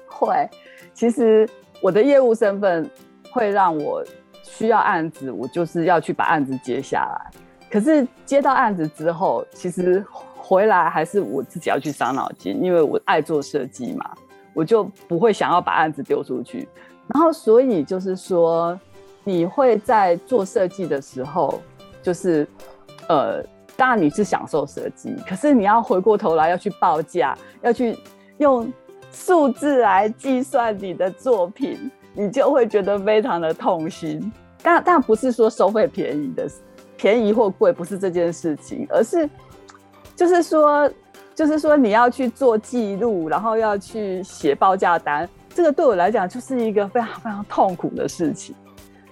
[0.08, 0.50] 会，
[0.92, 1.48] 其实
[1.84, 2.90] 我的业务身份
[3.30, 4.04] 会让我
[4.42, 7.32] 需要案子，我就是要去把案子接下来。
[7.70, 10.04] 可是接到案子之后，其实
[10.36, 14.10] 回来还是我自己要去伤脑筋，因为我爱做设计嘛，
[14.56, 16.68] 我就不会想要把案子丢出去。
[17.14, 18.80] 然后，所以就是说，
[19.24, 21.62] 你会在做设计的时候。
[22.02, 22.48] 就是，
[23.08, 23.44] 呃，
[23.76, 27.98] 当然你是享受设计，可是你要回过头来要去报价，要去
[28.38, 28.72] 用
[29.12, 34.32] 数字来计算你的作品，你就会觉得非常的痛心。
[34.64, 36.48] 但但不是说收费便宜的，
[36.96, 39.30] 便宜或贵不是这件事情，而是
[40.16, 40.90] 就是说，
[41.34, 48.56] 就是说你要去做记录，然后要去写报价单，这个对我来讲就是一个非常非常痛苦的事情，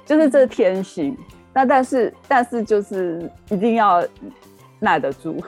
[0.06, 1.18] 就是这天性。
[1.54, 4.06] 那但是但是就是一定要
[4.80, 5.44] 耐得住，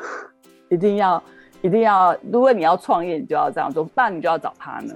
[0.69, 1.21] 一定要
[1.61, 4.93] 一定要，如果你要创业，你就要这样做，不然你就要找他呢。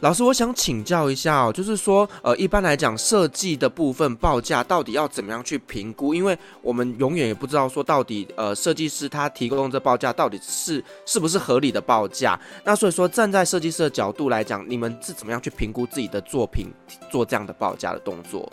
[0.00, 6.14] 老师，我想请教一下哦，就是说，呃，一般来讲，设计的部分报价到底要怎么样去评估？
[6.14, 12.38] 因为我们永远也不知道说到底，呃，设计师他提供这报价到底是是不是合理的报价。
[12.62, 16.70] 那所以说，站在设计师的角度来讲，你们是怎么样去评估自己的作品
[17.10, 18.46] 做这样的报价的动作？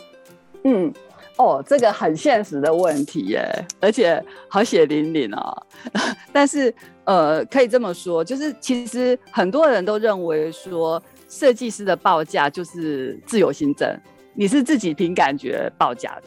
[0.64, 0.90] 嗯，
[1.36, 3.46] 哦，这个很现实的问题耶，
[3.80, 5.66] 而且好血淋淋哦。
[6.32, 6.74] 但是，
[7.04, 11.02] 呃，可以这么说，就是其实很多人都认为说。
[11.26, 13.92] 设计师的报价就是自由心证，
[14.34, 16.22] 你是自己凭感觉报价的。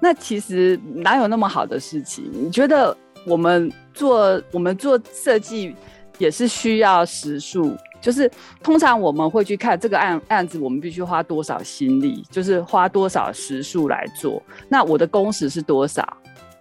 [0.00, 2.30] 那其实哪有那么好的事情？
[2.32, 5.74] 你觉得我们做我们做设计
[6.16, 8.30] 也是需要时数，就是
[8.62, 14.42] 通常我们会去看这个案案子，我们必须花多少心力，就是花多少时数来做。
[14.68, 16.04] 那我的工时是多少？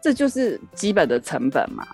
[0.02, 1.86] 这就是基本的成本嘛。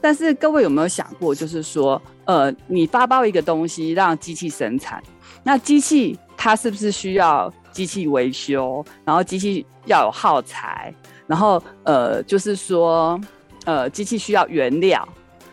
[0.00, 5.02] 但是各位有没有想过，就是说，呃，你发包一个东西让机器生产，
[5.42, 8.84] 那机器它是不是需要机器维修？
[9.04, 10.92] 然后机器要有耗材，
[11.26, 13.18] 然后呃，就是说，
[13.64, 15.08] 呃，机器需要原料。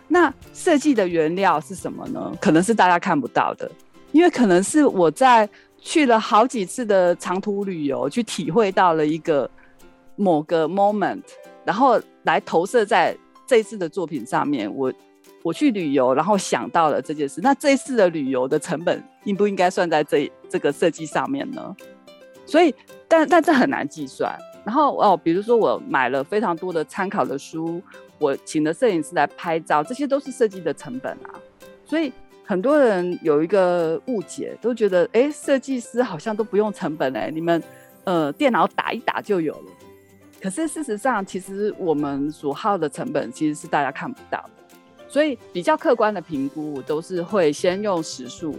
[0.09, 2.29] 那设计的原料是什么呢？
[2.41, 3.71] 可能是大家看不到的，
[4.11, 5.47] 因为可能是我在
[5.79, 9.49] 去了好几次的长途旅游，去体会到了一个
[10.17, 11.21] 某个 moment，
[11.63, 13.17] 然后来投射在。
[13.49, 14.93] 这一次的作品上面，我
[15.41, 17.41] 我去旅游，然后想到了这件事。
[17.41, 21.75] 那这一次的旅游的成本应不应该算在这这个设计上面呢？
[22.45, 22.71] 所以，
[23.07, 24.37] 但但这很难计算。
[24.63, 27.81] 然后哦，比如说我买了非常多的参考的书，
[28.19, 31.33] 我请的摄影师来拍照，这些都是设计的成本啊。
[31.85, 32.11] 所以
[32.45, 37.63] 很多人有一个误解，都觉得哎，设计师好像都不用成本哎，你们
[38.03, 39.71] 呃电脑打一打就有了。
[40.41, 44.75] 可是事实上，其实我们所耗的成本其实是大家看不到的，
[45.07, 48.55] 所以比较客观的评估，我都是会先用时数，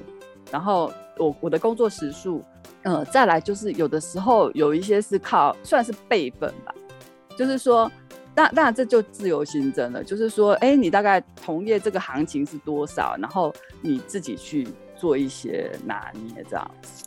[0.50, 2.44] 然后我我的工作时数，
[2.82, 6.74] 呃，再来就是有的时候有一些是靠算是备份吧，
[7.34, 7.90] 就是说，
[8.40, 14.66] 那那这就自由新增了，就是说，哎，你大概同业这个行情是多少，然后你自己去
[14.96, 17.04] 做一些拿捏这样子。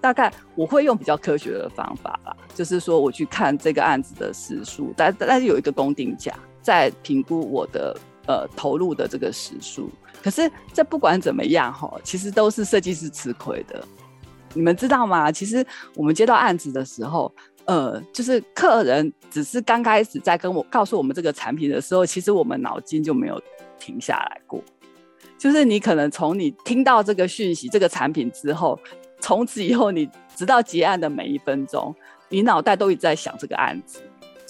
[0.00, 7.94] 大概我会用比较科学的方法吧，就是说我去看这个案子的时数，但但是有一个公定价，在评估我的
[8.26, 9.90] 呃投入的这个时数。
[10.22, 13.84] 可是这不管怎么样哈，其实都是设计师吃亏的。
[14.52, 15.30] 你们知道吗？
[15.30, 15.64] 其实
[15.94, 17.32] 我们接到案子的时候，
[17.70, 23.40] 呃，就是客人只是刚开始在跟我告诉我们这个产品的时候，其实我们脑筋就没有
[23.78, 24.60] 停下来过。
[25.38, 28.76] 就是你可能从你听到这个讯息、这个产品之后。
[29.20, 31.94] 从此以后，你直到结案的每一分钟，
[32.30, 34.00] 你脑袋都一直在想这个案子。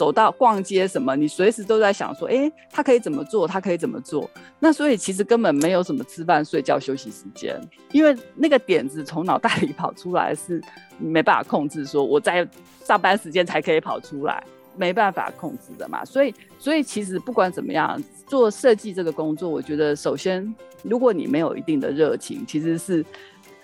[0.00, 3.46] 走到逛街什么，你随时都在想说，哎，他可以怎么做？
[3.46, 4.30] 他可以怎么做？
[4.58, 7.60] 那所以其实根本没有什么吃饭、睡觉、休息时间，
[7.92, 10.58] 因为那个点子从脑袋里跑出来是
[10.96, 12.48] 没办法控制，说我在
[12.82, 14.42] 上班时间才可以跑出来，
[14.74, 16.02] 没办法控制的嘛。
[16.02, 23.04] 所以，所以其实不管怎么样，做设计这个工作，我觉得首先，如果你没有一定的热情，其实是。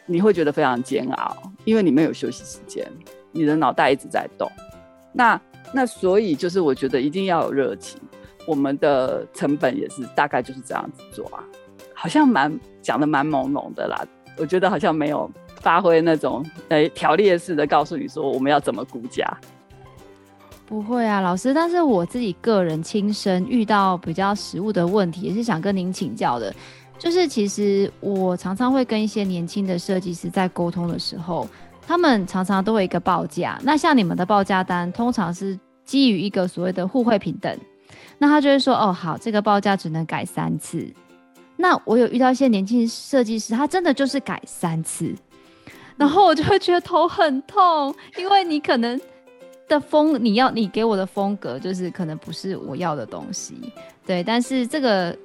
[0.08, 2.86] 你会觉得非常煎熬，因为你没有休息时间，
[3.32, 4.48] 你的脑袋一直在动。
[5.12, 5.36] 那
[5.72, 8.00] 那所以就是我觉得一定要有热情。
[8.46, 11.42] 我们的成本也是大概就是这样子做啊，
[11.92, 14.06] 好像蛮讲的蛮朦胧的啦。
[14.38, 15.28] 我觉得好像没有
[15.60, 19.26] 发挥那种诶条列式的告诉你说我们要怎么估价。
[20.64, 26.54] 不会啊，老师，但是我自己个人亲身遇到比较实务的问题，也是想跟您请教的。
[26.98, 31.46] 就是其实我常常会跟一些年轻的设计师在沟通的时候，
[31.86, 33.58] 他们常常都有一个报价。
[33.62, 37.56] 那像你们的报价单，通常是基于一个所谓的互惠平等。
[38.18, 40.92] 那他就会说：“哦，好，这个报价只能改三次。”
[41.56, 45.14] 那我有遇到一些年轻设计师，他真的就是改三次，
[45.96, 49.00] 然后我就会觉得头很痛，因为你可能
[49.68, 53.72] 的风，你要你给我的风格，就是可能不是我要的东西。
[54.04, 55.16] 对，但是这个。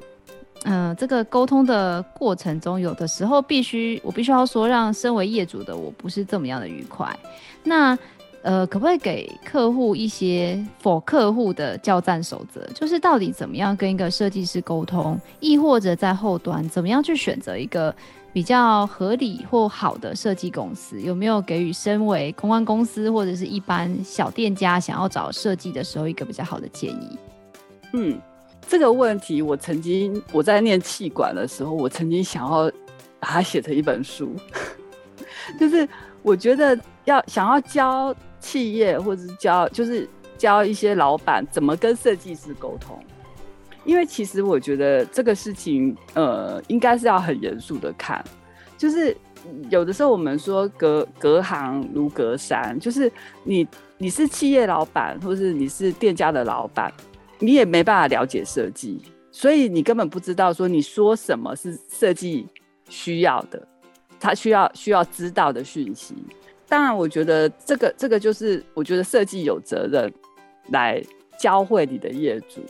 [0.63, 7.17] 嗯、这个沟通的过程中，有的时候必须，我必须要说，让身为业主的我不是这么样的愉快。
[7.63, 7.97] 那，
[8.43, 12.61] 呃，可不可以给客户一些 for 客户的交战守则？
[12.75, 17.93] 就是到底怎么样跟一个设计师沟通，亦或者在后端怎么样去选择一个
[18.31, 21.01] 比较合理或好的设计公司？
[21.01, 27.17] 有没有给予身为公关公司或者是一般小店家想要找设计的时候一个比较好的建议？
[27.93, 28.21] 嗯。
[28.67, 32.71] 这个问题，我曾经我在念气管的时候，我曾经想要
[33.19, 34.33] 把它写成一本书，
[35.59, 35.87] 就是
[36.21, 40.07] 我觉得要想要教企业或者是教，就是
[40.37, 42.97] 教一些老板怎么跟设计师沟通，
[43.83, 48.23] 因为其实我觉得这个事情，呃，应该是要很严肃的看，
[48.77, 49.15] 就是
[49.69, 53.11] 有的时候我们说隔隔行如隔山，就是
[53.43, 56.91] 你你是企业老板，或是你是店家的老板，
[57.41, 62.47] 你也没办法了解设计，所以你根本不知道说你说什么是设计
[62.87, 63.61] 需要的，
[64.19, 66.15] 他需要需要知道的讯息。
[66.69, 70.09] 当然，我觉得这个这个就是我觉得设计有责任
[70.69, 71.03] 来
[71.37, 72.61] 教会你的业主。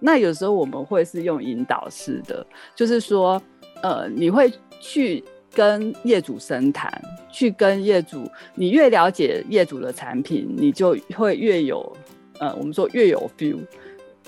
[0.00, 3.40] 那有时候我们会是用引导式的，就是说，
[3.82, 5.24] 呃，你会去。
[5.54, 6.92] 跟业主深谈，
[7.32, 11.96] 去跟业主，你越了解业主的产品，你就会越有，
[12.38, 13.56] 呃，我们说越有 feel，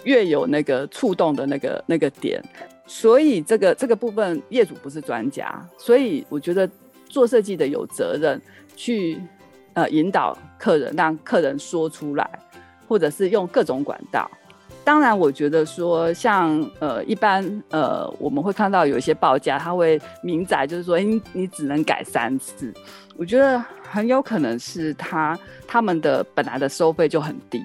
[0.05, 2.43] 越有那个触动的那个那个点。
[2.87, 6.69] 所以这个这个部分，业主不是专家，所以我觉得
[7.07, 8.41] 做设计的有责任
[8.75, 9.21] 去
[9.75, 12.27] 呃引导客人，让客人说出来，
[12.89, 14.31] 或者是用各种管道。
[14.85, 22.73] 当然，我觉得说像呃，一般呃，我们会看到有一些报价，他会明载，就是说，你你只能改三次。
[23.15, 27.63] 我觉得很有可能是他他们的本来的收费就很低，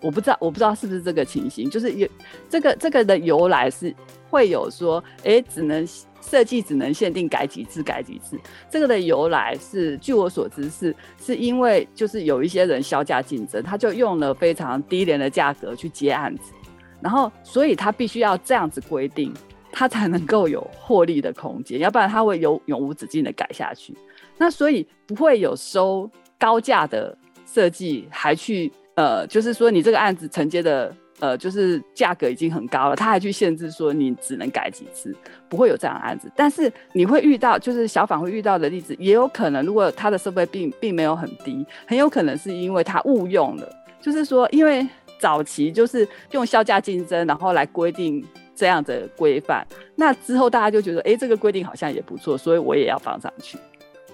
[0.00, 2.08] 我不知道我不知道是不是这个情形，就是有
[2.48, 3.94] 这个这个的由来是
[4.30, 5.86] 会有说，哎、只能。
[6.20, 8.38] 设计只能限定改几次，改几次。
[8.68, 16.52] 这个的由来是，据我所知是，是因为就是有一些人削价竞争，他就用了非常低廉的价格去接案子，
[17.00, 19.32] 然后所以他必须要这样子规定，
[19.72, 23.96] 他才能够有获利的空间，要不然他会有永无止境的改下去。
[24.36, 30.92] 那所以不会有收高价的设计还去呃，就是说你这个案子承接的。
[31.20, 35.12] 呃，就是价格已经很高了，他还去限制说你只能改几次，
[35.48, 36.30] 不会有这样的案子。
[36.36, 43.68] 但是你会遇到，就是小访会遇到的例子，也有可能，如果他的设备并并没有很低，很有可能是因为他误用了，
[44.00, 44.86] 就是说，因为
[45.18, 48.24] 早期就是用削价竞争，然后来规定
[48.54, 53.58] 这样的规范，那之后大家就觉得，哎，这个规定好像也不错，所以我也要放上去，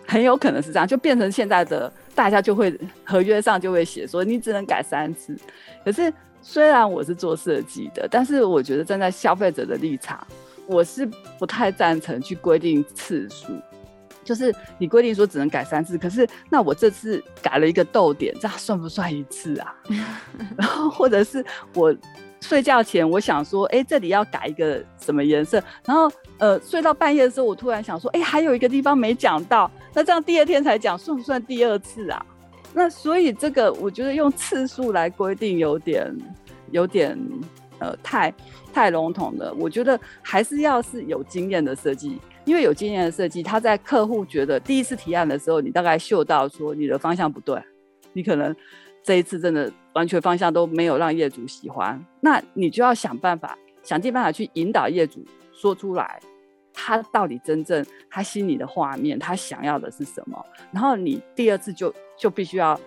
[0.06, 5.36] 很有可能是这样，就变成现在的大家就会合约上就会写说你只能改三次，
[5.84, 6.12] 可是。
[6.46, 10.26] 虽然我是做设计的，但是我觉得站在消费者的立场，
[10.66, 11.06] 我是
[11.38, 13.46] 不太赞成去规定次数。
[14.22, 19.74] 就是你规定说只能改三次，可是那我这次改了一个逗点，这样算不算一次啊？
[20.54, 21.42] 然后或者是
[21.72, 21.96] 我
[22.44, 25.62] 睡觉前我想说，哎、这里要改一个什么颜色？
[25.86, 32.24] 然后呃，睡到半夜的时候，我突然想说，哎、还有一个地方没讲到，那这样第二天才讲，算不算第二次啊？
[32.74, 36.14] 那所以这个我觉得用次数来规定有点
[36.70, 37.18] 有点
[37.78, 38.34] 呃太
[38.74, 39.54] 太笼统了。
[39.58, 47.58] 我觉得还是要是有经验的设计，因为有经验的设计，他在客户觉得第一次提案的时候，你大概嗅到说你的方向不对，
[48.12, 48.54] 你可能
[49.02, 56.20] 这一次真的完全方向都没有让业主喜欢，那你就要想办法想尽办法去引导业主说出来。
[56.76, 60.44] 他到底真正他心里的画面，他想要的是什么？
[60.72, 62.78] 然后你第二次就就必须要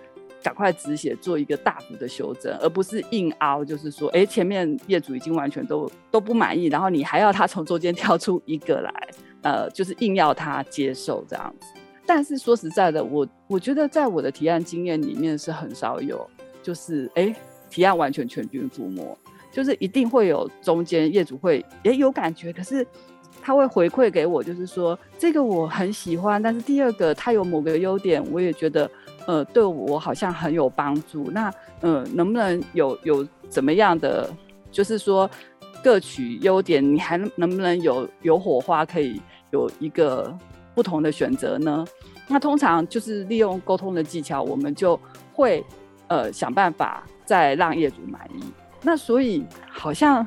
[0.44, 3.64] 赶快止血，做一个大幅的修正，而不是硬凹。
[3.64, 8.94] 就是说，哎，前面业主已经完全都都不满意，然后你还要他从中间挑出一个来，
[9.42, 11.68] 呃，就是硬要他接受这样子。
[12.06, 16.30] 但是说实在的，我我觉得在我的提案经验里面是很少有，
[16.68, 17.34] 就是哎，
[17.70, 19.18] 提案完全全军覆没，
[19.54, 22.86] 就是一定会有中间业主会也有感觉，可是。
[23.40, 28.92] 他会回馈给我，就是说这个我很喜欢，但是第二个他有某个优点，我也觉得
[29.26, 31.32] 呃对我好像很有帮助。
[31.32, 31.50] 那
[31.80, 34.30] 呃能不能有有怎么样的，
[34.70, 35.30] 就是说
[35.82, 40.38] 各取优点，你还能不能有有火花，可以有一个
[40.76, 41.86] 不同的选择呢？
[42.28, 45.00] 那通常就是利用沟通的技巧，我们就
[45.32, 45.64] 会
[46.08, 48.44] 呃想办法再让业主满意。
[48.82, 50.26] 那所以好像。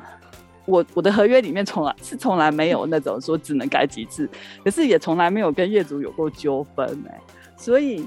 [0.67, 4.29] 我我的合约里面从来是从来没有那种说只能改几次，
[4.63, 7.19] 可是也从来没有跟业主有过纠纷哎，
[7.57, 8.05] 所以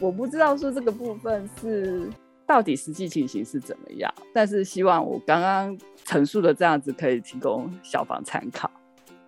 [0.00, 2.10] 我不知道说这个部分是
[2.44, 8.68] 到底实际情形是怎么样，但是希望我刚刚陈述的这样子可以提供小房参考，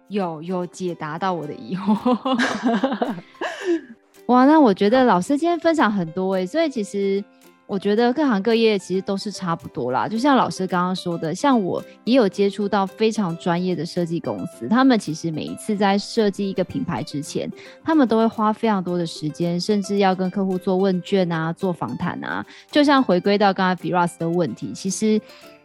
[0.08, 3.14] 有有解答到我的疑惑。
[4.26, 7.24] 哇，那我觉得老师今天分享很多哎，所以其实。
[7.66, 17.50] 我觉得各行各业其实都是差不多啦，就像老师刚刚说的，像我也有接触到非常专业的设计公司，他们其实每一次在设计一个品牌之前，
[17.82, 22.44] 他们都会花非常多的时间，甚至要跟客户做问卷啊、做访谈啊。
[22.70, 25.18] 就像回归到刚才 Viras 的问题，其实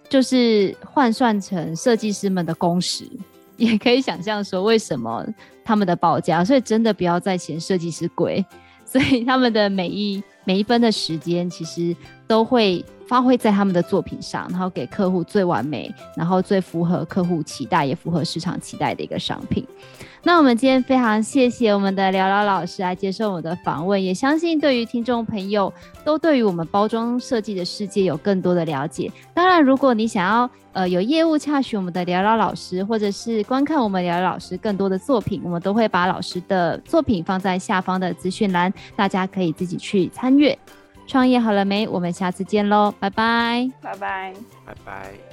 [0.08, 3.04] 就是换算成设计师们的工时，
[3.58, 5.26] 也可以想象说为什么
[5.66, 6.46] 他们的报价。
[6.46, 8.44] 所以真的不要再嫌设计师贵，
[8.90, 10.24] 所以他们的每一。
[10.46, 19.64] 每一分的时间，其实都会发挥在他们的作品上，然后给客户最完美，然后最符合客户期待，也符合市场期待的一个商品。
[20.24, 29.12] 那我们今天非常谢谢我们的聊聊老师来接受我们的访问，也相信对于听众朋友都对于我们包装设计的世界有更多的了解。
[29.34, 40.58] 当然，如果你想要呃有业务洽询我们的聊聊老师，或者是观看我们聊聊老师更多的作品，我们都会把老师的作品放在下方的资讯栏，大家可以自己去参阅。
[41.08, 41.88] 创业好了没？
[41.88, 44.34] 我们下次见喽，拜拜，拜拜，
[44.66, 45.29] 拜拜。